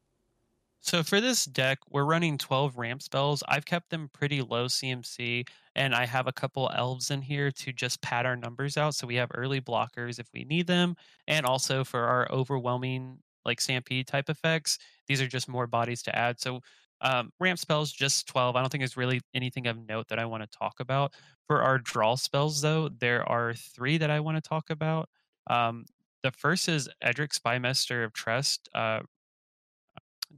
[0.84, 3.42] So for this deck, we're running 12 ramp spells.
[3.46, 7.72] I've kept them pretty low CMC, and I have a couple elves in here to
[7.72, 10.96] just pad our numbers out so we have early blockers if we need them,
[11.28, 14.78] and also for our overwhelming like stampede type effects.
[15.06, 16.40] These are just more bodies to add.
[16.40, 16.60] So
[17.00, 18.56] um, ramp spells just 12.
[18.56, 21.14] I don't think there's really anything of note that I want to talk about.
[21.46, 25.08] For our draw spells, though, there are three that I want to talk about.
[25.48, 25.84] Um,
[26.22, 28.68] the first is Edric Spymaster of Trest.
[28.74, 29.00] Uh,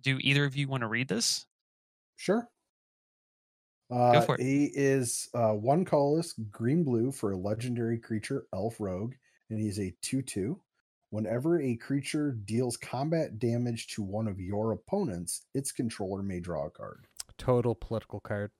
[0.02, 1.46] do either of you want to read this?
[2.16, 2.48] Sure.
[3.90, 4.40] Uh, for it.
[4.40, 9.14] He is uh, one colorless green blue for a legendary creature, Elf Rogue,
[9.50, 10.60] and he's a 2 2.
[11.10, 16.66] Whenever a creature deals combat damage to one of your opponents, its controller may draw
[16.66, 17.06] a card.
[17.38, 18.50] Total political card.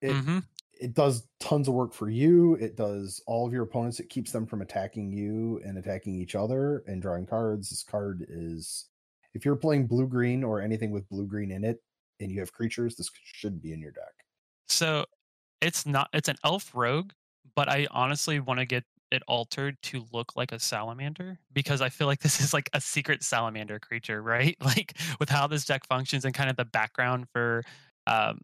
[0.00, 0.38] It, hmm
[0.80, 2.54] it does tons of work for you.
[2.54, 4.00] It does all of your opponents.
[4.00, 7.70] It keeps them from attacking you and attacking each other and drawing cards.
[7.70, 8.86] This card is,
[9.34, 11.80] if you're playing blue green or anything with blue green in it,
[12.20, 14.12] and you have creatures, this should be in your deck.
[14.68, 15.04] So
[15.60, 17.10] it's not it's an elf rogue,
[17.54, 21.88] but I honestly want to get it altered to look like a salamander because I
[21.88, 24.56] feel like this is like a secret salamander creature, right?
[24.64, 27.62] Like with how this deck functions and kind of the background for
[28.06, 28.40] um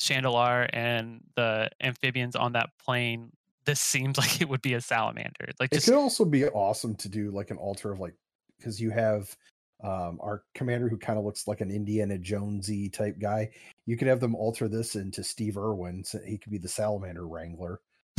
[0.00, 3.30] Chandelar and the amphibians on that plane,
[3.64, 5.48] this seems like it would be a salamander.
[5.58, 8.14] Like It could also be awesome to do like an altar of like
[8.58, 9.36] because you have
[9.84, 13.50] um our commander who kind of looks like an Indiana Jonesy type guy.
[13.86, 17.28] You could have them alter this into Steve Irwin, so he could be the salamander
[17.28, 17.80] wrangler.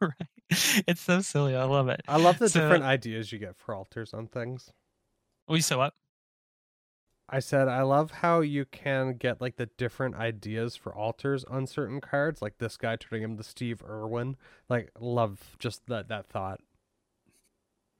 [0.00, 0.12] right.
[0.50, 1.54] It's so silly.
[1.56, 2.00] I love it.
[2.08, 4.70] I love the So- different ideas you get for alters on things.
[5.48, 5.94] We so what?
[7.30, 11.66] I said I love how you can get like the different ideas for alters on
[11.66, 14.36] certain cards, like this guy turning him to Steve Irwin.
[14.70, 16.60] Like love just that that thought.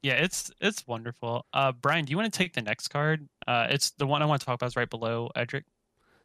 [0.01, 1.45] Yeah, it's it's wonderful.
[1.51, 3.27] Uh, Brian, do you want to take the next card?
[3.45, 5.65] Uh, it's the one I want to talk about is right below Edric.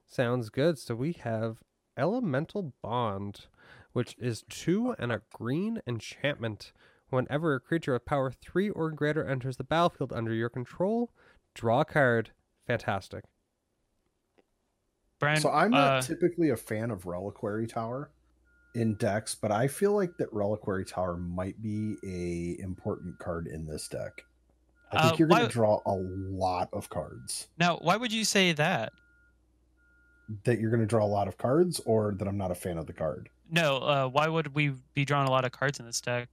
[0.07, 0.79] Sounds good.
[0.79, 1.59] So we have
[1.97, 3.47] Elemental Bond,
[3.93, 6.73] which is two and a green enchantment.
[7.11, 11.11] Whenever a creature with power three or greater enters the battlefield under your control,
[11.55, 12.31] draw a card.
[12.67, 13.25] Fantastic.
[15.21, 18.11] Brian, so I'm not uh, typically a fan of Reliquary Tower
[18.75, 23.67] in decks, but I feel like that Reliquary Tower might be a important card in
[23.67, 24.25] this deck.
[24.93, 27.49] I think Uh, you're going to draw a lot of cards.
[27.59, 28.93] now, why would you say that?
[30.45, 32.79] That you're going to draw a lot of cards, or that I'm not a fan
[32.79, 33.29] of the card.
[33.51, 36.29] No, uh, why would we be drawing a lot of cards in this deck?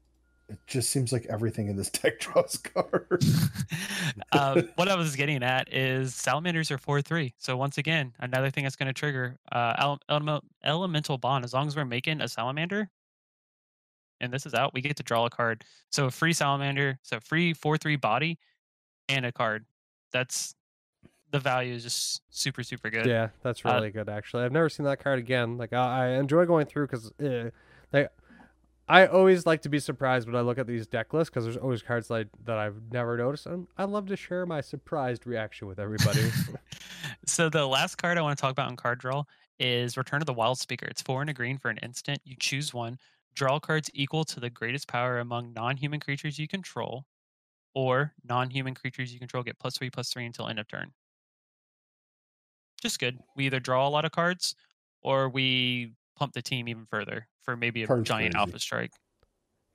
[0.51, 3.49] It just seems like everything in this deck draws cards.
[4.33, 7.33] um, what I was getting at is salamanders are four three.
[7.37, 11.45] So once again, another thing that's going to trigger uh, ele- elemental elemental bond.
[11.45, 12.89] As long as we're making a salamander,
[14.19, 15.63] and this is out, we get to draw a card.
[15.89, 18.37] So a free salamander, so free four three body,
[19.07, 19.65] and a card.
[20.11, 20.53] That's
[21.31, 23.05] the value is just super super good.
[23.05, 24.09] Yeah, that's Uh, really good.
[24.09, 25.57] Actually, I've never seen that card again.
[25.57, 27.51] Like I, I enjoy going through because, uh,
[27.93, 28.11] like,
[28.87, 31.57] I always like to be surprised when I look at these deck lists because there's
[31.57, 35.67] always cards like that I've never noticed, and I love to share my surprised reaction
[35.67, 36.29] with everybody.
[37.25, 39.23] so the last card I want to talk about in card draw
[39.59, 40.87] is Return of the Wild Speaker.
[40.87, 42.19] It's four and a green for an instant.
[42.25, 42.97] You choose one.
[43.33, 47.05] Draw cards equal to the greatest power among non-human creatures you control,
[47.73, 50.91] or non-human creatures you control get plus three plus three until end of turn.
[52.81, 53.19] Just good.
[53.35, 54.55] We either draw a lot of cards,
[55.01, 58.39] or we pump the team even further for maybe a Card's giant crazy.
[58.41, 58.91] alpha strike.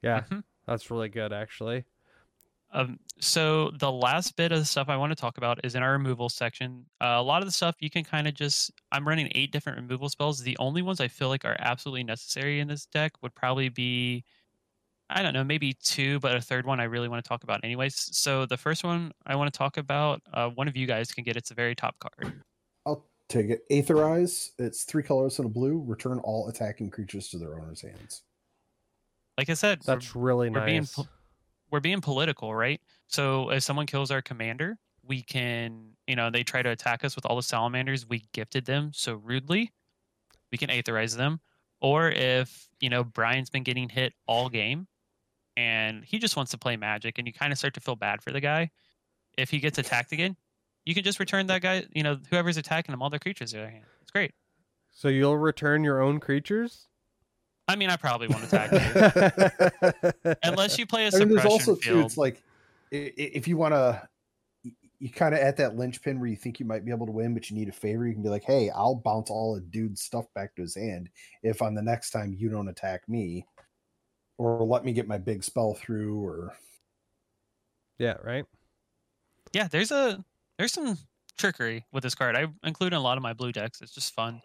[0.02, 0.44] yeah, Mhm.
[0.66, 1.32] that's really good.
[1.32, 1.84] Actually,
[2.70, 5.82] Um, so the last bit of the stuff I want to talk about is in
[5.82, 6.86] our removal section.
[7.00, 8.70] Uh, a lot of the stuff you can kind of just.
[8.92, 10.40] I'm running eight different removal spells.
[10.42, 14.24] The only ones I feel like are absolutely necessary in this deck would probably be
[15.10, 17.64] I don't know, maybe two, but a third one I really want to talk about
[17.64, 17.94] anyways.
[18.16, 21.24] So the first one I want to talk about, uh, one of you guys can
[21.24, 21.36] get.
[21.36, 22.42] It's a very top card.
[22.86, 24.50] I'll take get Aetherize.
[24.58, 25.82] It's three colors and a blue.
[25.86, 28.22] Return all attacking creatures to their owner's hands.
[29.38, 30.94] Like I said, we're- That's really we're being nice.
[30.94, 31.08] po-
[31.70, 32.80] we're being political, right?
[33.08, 37.14] So if someone kills our commander, we can, you know, they try to attack us
[37.16, 39.72] with all the salamanders we gifted them so rudely,
[40.52, 41.40] we can aetherize them.
[41.80, 44.86] Or if, you know, Brian's been getting hit all game
[45.56, 48.22] and he just wants to play magic and you kind of start to feel bad
[48.22, 48.70] for the guy,
[49.36, 50.36] if he gets attacked again,
[50.86, 53.60] you can just return that guy, you know, whoever's attacking them, all their creatures in
[53.60, 53.84] their hand.
[54.00, 54.32] It's great.
[54.92, 56.86] So you'll return your own creatures?
[57.68, 60.34] I mean, I probably won't attack you.
[60.44, 62.00] Unless you play a I mean, there's also too.
[62.00, 62.42] It's like
[62.92, 64.08] i- i- if you want to,
[65.00, 67.34] you kind of at that linchpin where you think you might be able to win,
[67.34, 68.06] but you need a favor.
[68.06, 71.10] You can be like, "Hey, I'll bounce all a dude's stuff back to his hand
[71.42, 73.44] if on the next time you don't attack me,
[74.38, 76.56] or let me get my big spell through." Or
[77.98, 78.46] yeah, right?
[79.52, 80.24] yeah there's a
[80.58, 80.98] there's some
[81.38, 84.14] trickery with this card i include in a lot of my blue decks it's just
[84.14, 84.40] fun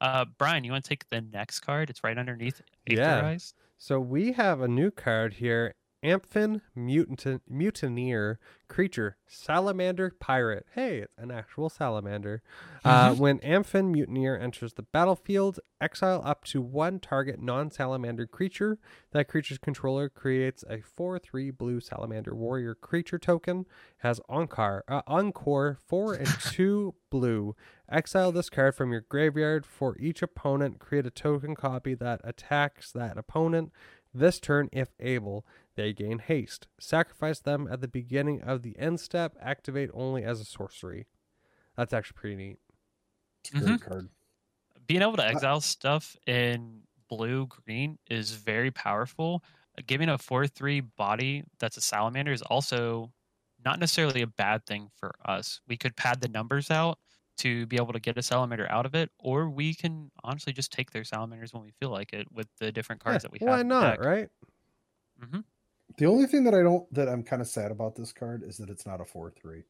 [0.00, 3.30] uh brian you want to take the next card it's right underneath Yeah.
[3.78, 5.74] So we have a new card here.
[6.02, 8.38] Amphin Mutant Mutineer
[8.68, 10.66] creature salamander pirate.
[10.74, 12.42] Hey, it's an actual salamander.
[12.84, 18.78] Uh, when Amphin Mutineer enters the battlefield, exile up to one target non-salamander creature.
[19.12, 23.66] That creature's controller creates a 4/3 blue salamander warrior creature token.
[23.98, 27.54] Has encore, uh, encore four and two blue.
[27.90, 30.80] Exile this card from your graveyard for each opponent.
[30.80, 33.70] Create a token copy that attacks that opponent.
[34.14, 35.46] This turn, if able,
[35.76, 36.68] they gain haste.
[36.80, 39.36] Sacrifice them at the beginning of the end step.
[39.40, 41.06] Activate only as a sorcery.
[41.76, 42.58] That's actually pretty neat.
[43.40, 44.10] it's a great card.
[44.86, 49.42] being able to exile stuff in blue green is very powerful
[49.78, 53.12] Uh, giving a 4-3 body that's a salamander is also
[53.64, 56.98] not necessarily a bad thing for us we could pad the numbers out
[57.38, 60.72] to be able to get a salamander out of it or we can honestly just
[60.72, 63.40] take their salamanders when we feel like it with the different cards Yeah, that we
[63.46, 64.00] have why not, deck.
[64.00, 64.30] right?
[65.20, 65.42] hmm
[65.98, 68.56] The only thing that I don't that I'm kind of sad about this card is
[68.58, 69.62] that it's not a four three.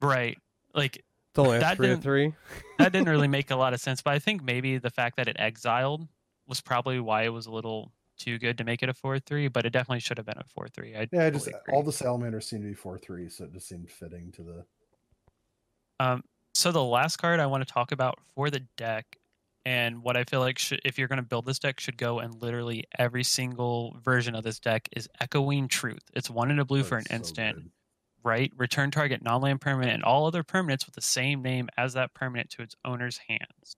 [0.00, 0.36] right
[0.74, 2.34] like It's only That three didn't- three.
[2.78, 4.02] that didn't really make a lot of sense.
[4.02, 6.06] But I think maybe the fact that it exiled
[6.46, 9.48] was probably why it was a little too good to make it a four three.
[9.48, 10.94] But it definitely should have been a four three.
[10.96, 13.52] I Yeah, I just totally all the salamanders seem to be four three, so it
[13.52, 14.64] just seemed fitting to the.
[16.00, 19.18] Um, so the last card I want to talk about for the deck,
[19.64, 22.18] and what I feel like should, if you're going to build this deck, should go
[22.18, 26.02] and literally every single version of this deck is Echoing Truth.
[26.14, 27.56] It's one in a blue for an so instant.
[27.56, 27.70] good.
[28.24, 28.52] right?
[28.56, 32.50] Return target non-land permanent and all other permanents with the same name as that permanent
[32.50, 33.76] to its owner's hands.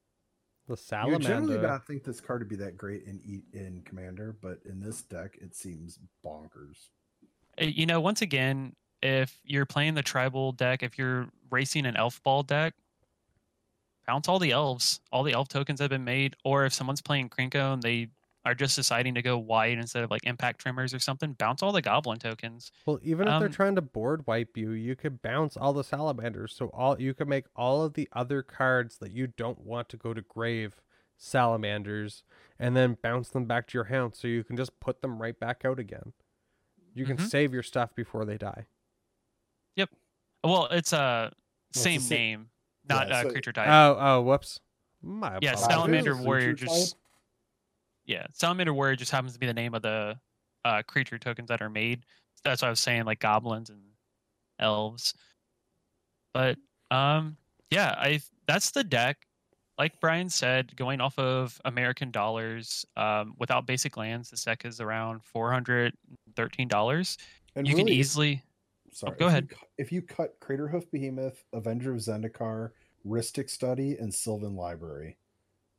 [0.66, 1.68] The You generally salamander.
[1.68, 5.36] not think this card would be that great in in Commander, but in this deck,
[5.42, 6.88] it seems bonkers.
[7.60, 11.96] Uh, You know, once again, if you're playing the tribal deck, if you're racing an
[11.96, 12.72] elf ball deck,
[14.06, 15.00] bounce all the elves.
[15.12, 16.36] All the elf tokens have been made.
[16.44, 18.08] Or if someone's playing Krenko and they
[18.46, 21.72] are just deciding to go white instead of like Impact Tremors or something, bounce all
[21.72, 22.70] the goblin tokens.
[22.84, 25.82] Well, even if they're Um, trying to board wipe you, you could bounce all the
[25.84, 26.54] salamanders.
[26.54, 29.96] So all you can make all of the other cards that you don't want to
[29.96, 30.82] go to grave
[31.16, 32.22] salamanders,
[32.58, 34.14] and then bounce them back to your hand.
[34.14, 36.12] So you can just put them right back out again.
[36.92, 37.28] You can Mhm.
[37.28, 38.66] save your stuff before they die.
[39.76, 39.90] Yep.
[40.42, 41.32] Well, it's a
[41.72, 42.50] the same same- name,
[42.88, 43.68] not Yeah, uh, creature type.
[43.68, 44.60] Oh, oh, whoops.
[45.02, 45.66] My Yeah, apologies.
[45.66, 46.68] Salamander Creature Warrior type?
[46.68, 46.96] just
[48.06, 50.18] yeah, Salamander Warrior just happens to be the name of the
[50.64, 52.04] uh, creature tokens that are made.
[52.44, 53.80] That's what I was saying like goblins and
[54.58, 55.14] elves.
[56.34, 56.58] But
[56.90, 57.36] um,
[57.70, 59.26] yeah, I that's the deck.
[59.78, 64.80] Like Brian said, going off of American dollars, um, without basic lands, this deck is
[64.80, 65.94] around four hundred
[66.36, 67.16] thirteen dollars.
[67.56, 68.42] And You can easily
[68.94, 69.48] sorry, go if ahead.
[69.50, 72.70] You, if you cut Craterhoof Behemoth, Avenger of Zendikar,
[73.06, 75.18] Rhystic Study, and Sylvan Library,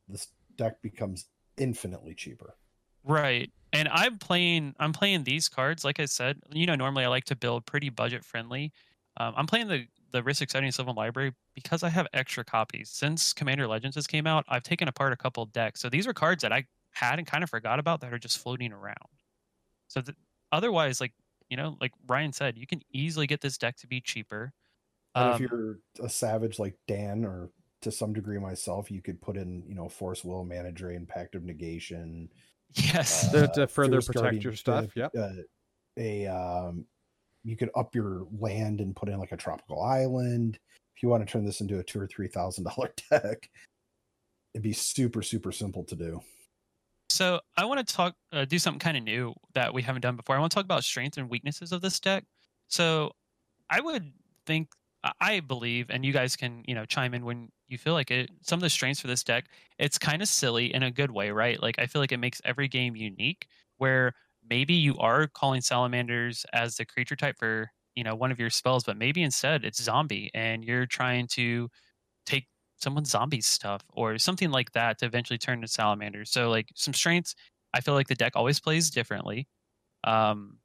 [0.08, 2.56] this deck becomes infinitely cheaper.
[3.04, 3.50] Right.
[3.72, 6.40] And I'm playing I'm playing these cards, like I said.
[6.52, 8.72] You know, normally I like to build pretty budget friendly.
[9.18, 12.90] Um, I'm playing the the Risk Exciting Sylvan Library because I have extra copies.
[12.90, 15.80] Since Commander Legends has came out, I've taken apart a couple decks.
[15.80, 18.38] So these are cards that I had and kind of forgot about that are just
[18.38, 18.96] floating around.
[19.88, 20.16] So th-
[20.52, 21.12] otherwise, like
[21.48, 24.52] you know, like Ryan said, you can easily get this deck to be cheaper.
[25.14, 27.50] And Um, if you're a savage like Dan, or
[27.82, 31.34] to some degree myself, you could put in, you know, Force Will, Manager, and Pact
[31.34, 32.28] of Negation.
[32.74, 35.12] yes, To- to further Fierce protect Guardian your stuff, yep.
[35.16, 35.30] Uh,
[35.98, 36.84] a um,
[37.44, 40.58] you could up your land and put in like a tropical island.
[40.96, 43.48] If you want to turn this into a two or three thousand dollar deck,
[44.52, 46.20] it'd be super super simple to do.
[47.16, 50.16] So I want to talk, uh, do something kind of new that we haven't done
[50.16, 50.36] before.
[50.36, 52.24] I want to talk about strengths and weaknesses of this deck.
[52.68, 53.12] So
[53.70, 54.12] I would
[54.46, 54.70] think,
[55.20, 58.30] I- believe, and you guys can, you know, chime in when you feel like it.
[58.42, 59.46] Some of the strengths for this deck,
[59.78, 61.60] it's kind of silly in a good way, right?
[61.62, 63.48] Like I feel like it makes every game unique.
[63.78, 64.14] Where
[64.48, 68.50] maybe you are calling salamanders as the creature type for, you know, one of your
[68.50, 71.70] spells, but maybe instead it's zombie, and you're trying to
[72.26, 76.30] take someone's zombie stuff or something like that to eventually turn to salamanders.
[76.30, 77.34] So like some strengths,
[77.74, 79.48] I feel like the deck always plays differently.
[80.04, 80.58] Um,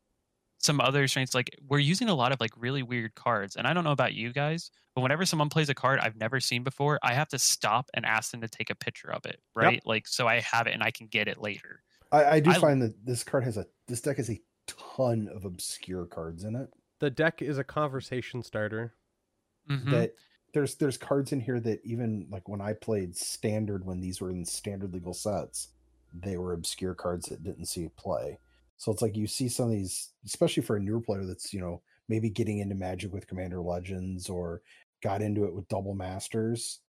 [0.60, 3.74] some other strengths like we're using a lot of like really weird cards, and I
[3.74, 7.00] don't know about you guys, but whenever someone plays a card I've never seen before,
[7.02, 9.82] I have to stop and ask them to take a picture of it, right?
[9.86, 11.82] Like so I have it and I can get it later.
[12.12, 15.28] I, I do I- find that this card has a this deck has a ton
[15.30, 16.70] of obscure cards in it.
[17.00, 18.94] The deck is a conversation starter.
[19.70, 19.90] Mhm.
[19.92, 20.14] That
[20.54, 24.30] there's there's cards in here that even like when I played standard when these were
[24.30, 25.70] in standard legal sets,
[26.14, 28.40] they were obscure cards that didn't see play.
[28.78, 31.62] So it's like you see some of these, especially for a newer player that's you
[31.62, 34.62] know maybe getting into Magic with Commander Legends or
[35.02, 36.80] got into it with Double Masters.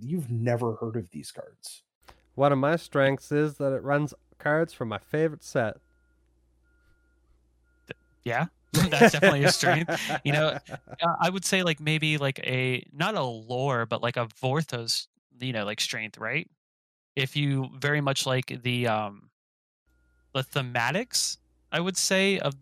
[0.00, 1.82] You've never heard of these cards.
[2.34, 5.78] One of my strengths is that it runs cards from my favorite set.
[8.24, 8.46] yeah,
[8.90, 9.90] that's definitely a strength.
[10.24, 10.56] You know,
[11.02, 15.06] Uh, I would say like maybe like a not a lore, but like a Vorthos,
[15.40, 16.48] you know, like strength, right?
[17.16, 19.30] If you very much like the um
[20.34, 21.38] the thematics,
[21.72, 22.54] I would say of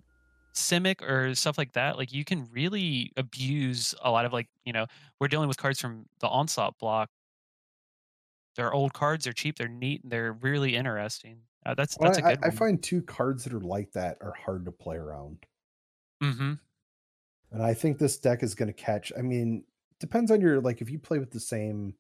[0.55, 4.73] Simic or stuff like that, like you can really abuse a lot of like, you
[4.73, 4.87] know,
[5.21, 7.11] we're dealing with cards from the onslaught block.
[8.57, 11.47] They're old cards, they're cheap, they're neat, and they're really interesting.
[11.65, 12.51] Uh, that's Well, that's a I, good I one.
[12.51, 15.45] find two cards that are like that are hard to play around.
[16.23, 16.55] Mm-hmm.
[17.51, 19.13] And I think this deck is going to catch.
[19.19, 19.65] I mean,
[20.01, 21.95] depends on your like if you play with the same,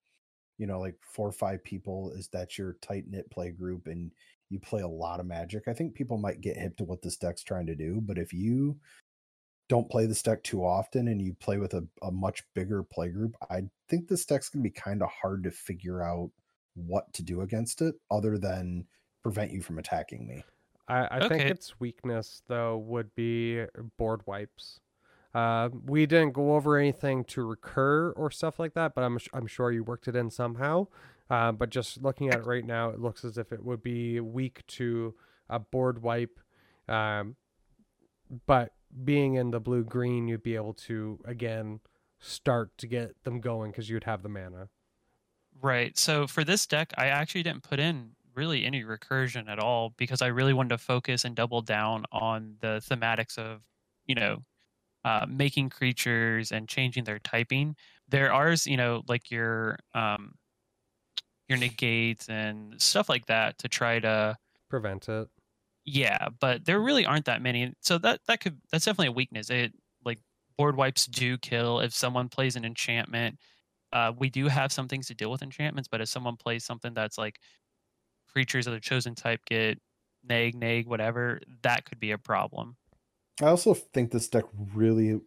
[0.58, 4.12] you know, like four or five people, is that your tight knit play group and
[4.50, 5.68] you play a lot of magic.
[5.68, 8.00] I think people might get hip to what this deck's trying to do.
[8.02, 8.78] But if you
[9.68, 13.08] don't play this deck too often and you play with a, a much bigger play
[13.08, 16.30] group, I think this deck's going to be kind of hard to figure out
[16.74, 18.86] what to do against it other than
[19.22, 20.42] prevent you from attacking me.
[20.88, 23.64] I, I think its weakness though would be
[23.96, 24.80] board wipes.
[25.34, 29.46] Uh, we didn't go over anything to recur or stuff like that, but I'm I'm
[29.46, 30.86] sure you worked it in somehow.
[31.30, 34.18] Uh, but just looking at it right now, it looks as if it would be
[34.20, 35.14] weak to
[35.50, 36.40] a board wipe.
[36.88, 37.36] Um,
[38.46, 38.72] but
[39.04, 41.80] being in the blue green, you'd be able to again
[42.18, 44.68] start to get them going because you'd have the mana.
[45.60, 45.98] Right.
[45.98, 50.22] So for this deck, I actually didn't put in really any recursion at all because
[50.22, 53.62] I really wanted to focus and double down on the thematics of,
[54.06, 54.44] you know,
[55.04, 57.76] uh, making creatures and changing their typing.
[58.08, 60.34] There are, you know, like your um,
[61.48, 64.36] your negates and stuff like that to try to
[64.70, 65.30] Prevent it.
[65.84, 67.74] yeah, but there really aren't that many.
[67.80, 69.50] So that that could that's definitely a weakness.
[69.50, 69.72] It
[70.04, 70.20] like
[70.56, 73.38] board wipes do kill if someone plays an enchantment.
[73.92, 76.92] Uh, we do have some things to deal with enchantments, but if someone plays something
[76.94, 77.40] that's like
[78.38, 79.80] creatures of the chosen type get
[80.22, 82.76] nag nag whatever, that could be a problem.
[83.42, 85.18] I also think this deck really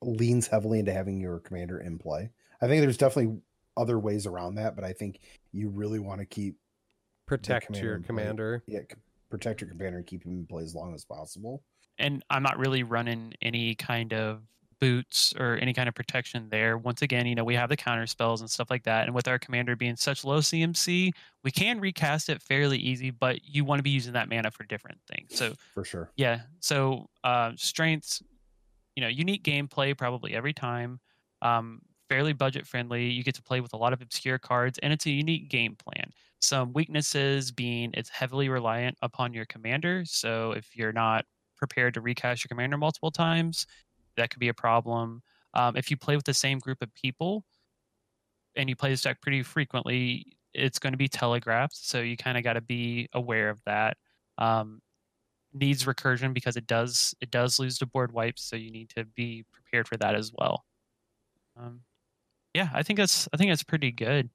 [0.00, 2.30] leans heavily into having your commander in play.
[2.62, 3.40] I think there's definitely
[3.76, 5.18] other ways around that, but I think
[5.50, 6.54] you really want to keep
[7.26, 8.62] Protect commander your commander.
[8.68, 8.80] yeah,
[9.28, 11.64] protect your commander and keep him in play as long as possible.
[11.98, 14.42] And I'm not really running any kind of
[14.80, 16.78] boots or any kind of protection there.
[16.78, 19.06] Once again, you know, we have the counter spells and stuff like that.
[19.06, 21.12] And with our commander being such low CMC,
[21.42, 24.64] we can recast it fairly easy, but you want to be using that mana for
[24.64, 25.36] different things.
[25.36, 26.10] So For sure.
[26.16, 26.40] Yeah.
[26.60, 28.22] So uh, strengths,
[28.94, 31.00] you know, unique gameplay probably every time.
[31.42, 33.08] Um, fairly budget friendly.
[33.08, 35.76] You get to play with a lot of obscure cards, and it's a unique game
[35.76, 36.10] plan.
[36.40, 40.04] Some weaknesses being it's heavily reliant upon your commander.
[40.06, 41.24] So if you're not
[41.56, 43.66] prepared to recast your commander multiple times,
[44.16, 45.22] that could be a problem.
[45.54, 47.44] Um, if you play with the same group of people
[48.54, 51.76] and you play this deck pretty frequently, it's going to be telegraphed.
[51.76, 53.96] So you kind of got to be aware of that.
[54.38, 54.80] Um,
[55.54, 59.04] needs recursion because it does it does lose to board wipes, so you need to
[59.04, 60.64] be prepared for that as well.
[61.56, 61.80] Um,
[62.52, 64.30] yeah, I think that's I think that's pretty good.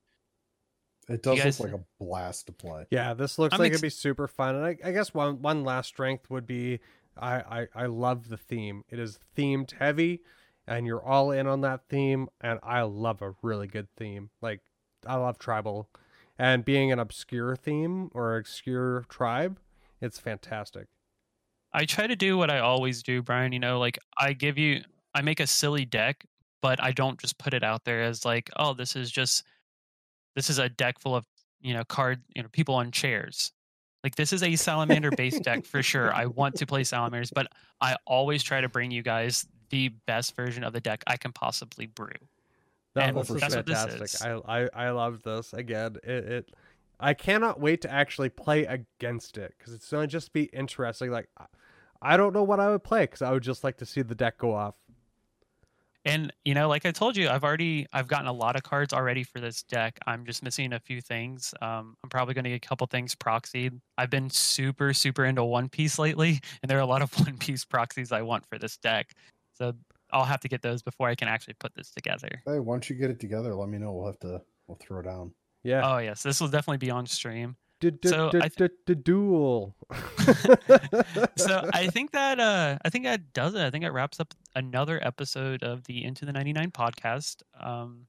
[1.10, 2.86] It does guys- look like a blast to play.
[2.90, 4.56] Yeah, this looks I'm like ex- it'd be super fun.
[4.56, 6.80] And I, I guess one one last strength would be
[7.18, 8.84] I, I I love the theme.
[8.90, 10.22] It is themed heavy,
[10.68, 12.30] and you're all in on that theme.
[12.40, 14.30] And I love a really good theme.
[14.42, 14.62] Like
[15.06, 15.90] I love tribal,
[16.38, 19.60] and being an obscure theme or obscure tribe,
[20.00, 20.88] it's fantastic.
[21.74, 23.54] I try to do what I always do, Brian.
[23.54, 24.82] You know, like I give you,
[25.16, 26.26] I make a silly deck,
[26.62, 29.44] but I don't just put it out there as like, oh, this is just,
[30.36, 31.26] this is a deck full of,
[31.62, 33.54] you know, card, you know, people on chairs.
[34.04, 36.14] Like this is a salamander based deck for sure.
[36.14, 37.48] I want to play salamanders, but
[37.80, 41.32] I always try to bring you guys the best version of the deck I can
[41.32, 42.10] possibly brew.
[42.96, 43.30] That that's
[43.66, 44.00] fantastic.
[44.48, 45.98] I, I I love this again.
[46.04, 46.50] It, it
[47.00, 51.12] I cannot wait to actually play against it because it's gonna just be interesting.
[51.12, 51.46] Like I-
[52.04, 54.16] I don't know what I would play because I would just like to see the
[54.16, 54.74] deck go off.
[56.04, 58.94] And you know, like I told you, I've already I've gotten a lot of cards
[58.94, 60.00] already for this deck.
[60.08, 61.54] I'm just missing a few things.
[61.62, 63.80] Um, I'm probably going to get a couple things proxied.
[63.98, 67.38] I've been super super into One Piece lately, and there are a lot of One
[67.38, 69.12] Piece proxies I want for this deck.
[69.54, 69.74] So
[70.12, 72.42] I'll have to get those before I can actually put this together.
[72.46, 73.94] Hey, once you get it together, let me know.
[73.94, 75.34] We'll have to we'll throw down.
[75.64, 75.82] Yeah.
[75.84, 77.56] Oh yes, this will definitely be on stream.
[78.04, 79.76] So du- duel.
[81.36, 83.62] so I think that uh I think that does it.
[83.62, 87.42] I think it wraps up another episode of the Into the 99 podcast.
[87.60, 88.08] Um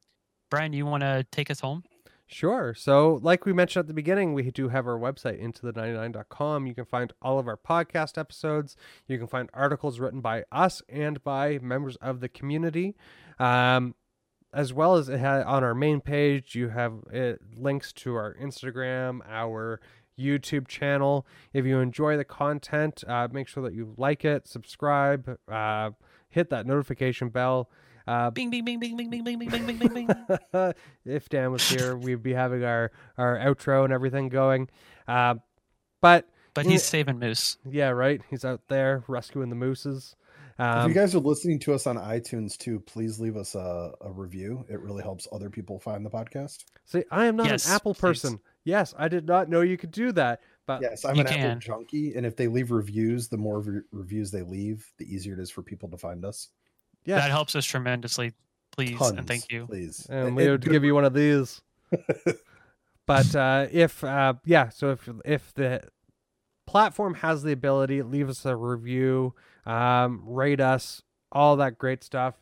[0.50, 1.82] Brian, you want to take us home?
[2.26, 2.74] Sure.
[2.74, 6.66] So, like we mentioned at the beginning, we do have our website, into the 99.com.
[6.66, 8.74] You can find all of our podcast episodes.
[9.06, 12.96] You can find articles written by us and by members of the community.
[13.38, 13.94] Um,
[14.52, 18.34] as well as it ha- on our main page, you have it, links to our
[18.40, 19.80] Instagram, our
[20.18, 21.26] YouTube channel.
[21.52, 25.90] If you enjoy the content, uh, make sure that you like it, subscribe, uh,
[26.28, 27.70] hit that notification bell.
[28.06, 30.72] Uh, Bing bing bing bing bing bing bing bing bing bing bing bing.
[31.04, 34.68] if Dan was here, we'd be having our our outro and everything going.
[35.06, 35.36] Uh,
[36.00, 37.58] but But he's saving moose.
[37.64, 38.20] yeah, right.
[38.28, 40.16] He's out there rescuing the mooses.
[40.70, 43.92] If Um, you guys are listening to us on iTunes too, please leave us a,
[44.00, 44.64] a review.
[44.68, 46.64] It really helps other people find the podcast.
[46.84, 48.00] see, I am not Yes, an Apple please.
[48.00, 48.40] person.
[48.64, 50.40] Yes, I did not know you could do that.
[50.66, 51.40] But Yes, I'm an can.
[51.50, 55.34] Apple junkie, and if they leave reviews, the more re- reviews they leave, the easier
[55.34, 56.48] it is for people to find us.
[57.04, 58.32] yeah, That helps us tremendously.
[58.70, 59.66] Please Tons, and thank you.
[59.66, 60.06] please.
[60.08, 61.60] and And- we would give you one of these.
[63.06, 65.82] but uh, if uh, yeah, so if if the
[66.66, 69.34] platform has the ability, leave us a review,
[69.66, 72.34] um, rate us, all that great stuff.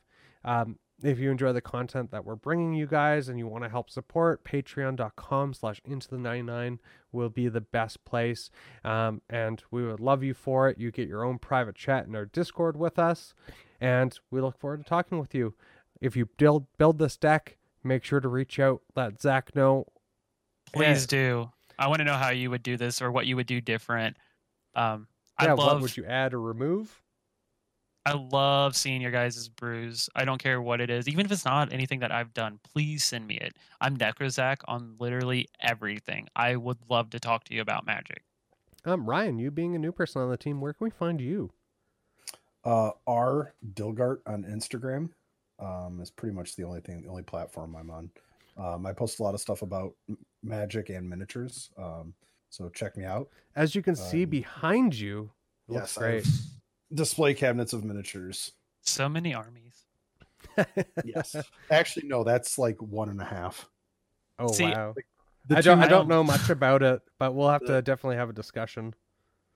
[0.44, 3.70] Um, if you enjoy the content that we're bringing you guys and you want to
[3.70, 6.78] help support, patreon.com slash into the 99
[7.10, 8.50] will be the best place.
[8.84, 10.78] Um, and we would love you for it.
[10.78, 13.34] You get your own private chat in our Discord with us.
[13.80, 15.54] And we look forward to talking with you.
[16.02, 19.86] If you build build this deck, make sure to reach out, let Zach know.
[20.72, 21.50] Please do.
[21.78, 24.16] I want to know how you would do this or what you would do different.
[24.74, 25.08] Um
[25.38, 27.00] I Yeah, love what would you add or remove?
[28.06, 30.08] I love seeing your guys' brews.
[30.14, 32.58] I don't care what it is, even if it's not anything that I've done.
[32.72, 33.54] Please send me it.
[33.80, 36.26] I'm Necrozak on literally everything.
[36.34, 38.22] I would love to talk to you about magic.
[38.86, 41.50] Um, Ryan, you being a new person on the team, where can we find you?
[42.64, 45.10] Uh, R Dilgart on Instagram
[45.58, 48.10] um, is pretty much the only thing, the only platform I'm on.
[48.56, 49.92] Um, I post a lot of stuff about
[50.42, 51.70] magic and miniatures.
[51.78, 52.14] Um,
[52.48, 53.28] so check me out.
[53.56, 55.30] As you can see Um, behind you,
[55.68, 56.24] it looks Yes, I great.
[56.24, 56.34] have
[56.92, 58.52] display cabinets of miniatures.
[58.82, 59.84] So many armies.
[61.04, 61.36] Yes,
[61.70, 63.68] actually, no, that's like one and a half.
[64.38, 64.94] oh See, wow.
[65.46, 65.78] The I don't.
[65.78, 68.94] I don't know much about it, but we'll have to definitely have a discussion.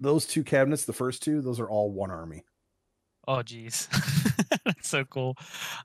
[0.01, 2.45] Those two cabinets, the first two, those are all one army.
[3.27, 3.89] Oh, geez.
[4.65, 5.37] That's so cool.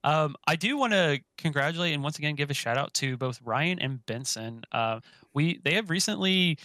[0.04, 3.39] Um, I do want to congratulate and once again give a shout out to both
[3.43, 4.64] Ryan and Benson.
[4.72, 5.00] Uh,
[5.34, 6.58] we they have recently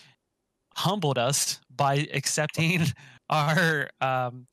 [0.77, 2.83] humbled us by accepting
[3.31, 4.47] our um,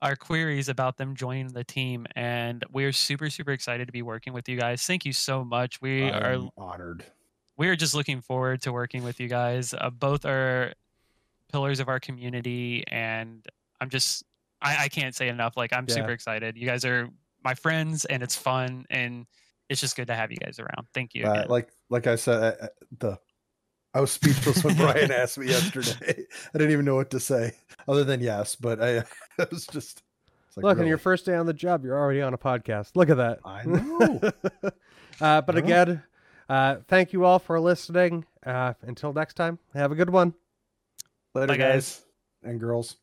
[0.00, 4.32] our queries about them joining the team, and we're super super excited to be working
[4.32, 4.82] with you guys.
[4.84, 5.80] Thank you so much.
[5.80, 7.04] We are I'm honored.
[7.56, 9.74] we are just looking forward to working with you guys.
[9.74, 10.72] Uh, both are
[11.52, 13.44] pillars of our community, and
[13.80, 14.22] I'm just
[14.60, 15.56] I, I can't say enough.
[15.56, 15.94] Like I'm Yeah.
[15.96, 16.56] super excited.
[16.56, 17.08] You guys are
[17.44, 19.26] my friends, and it's fun, and
[19.68, 20.86] it's just good to have you guys around.
[20.94, 21.24] Thank you.
[21.26, 22.68] Uh, like like I said, uh, uh,
[22.98, 23.18] the
[23.94, 26.24] I was speechless when Brian asked me yesterday.
[26.54, 27.52] I didn't even know what to say
[27.86, 28.98] other than yes, but I,
[29.38, 30.02] I was just
[30.46, 30.88] it's like, Look, on really?
[30.90, 32.90] your first day on the job, you're already on a podcast.
[32.94, 33.40] Look at that.
[33.44, 34.20] I know.
[35.20, 35.64] uh, but I know.
[35.64, 36.02] again,
[36.48, 38.24] uh, thank you all for listening.
[38.44, 40.34] Uh, until next time, have a good one.
[41.34, 41.96] Later, Bye, guys.
[41.96, 42.04] guys
[42.50, 42.96] and girls.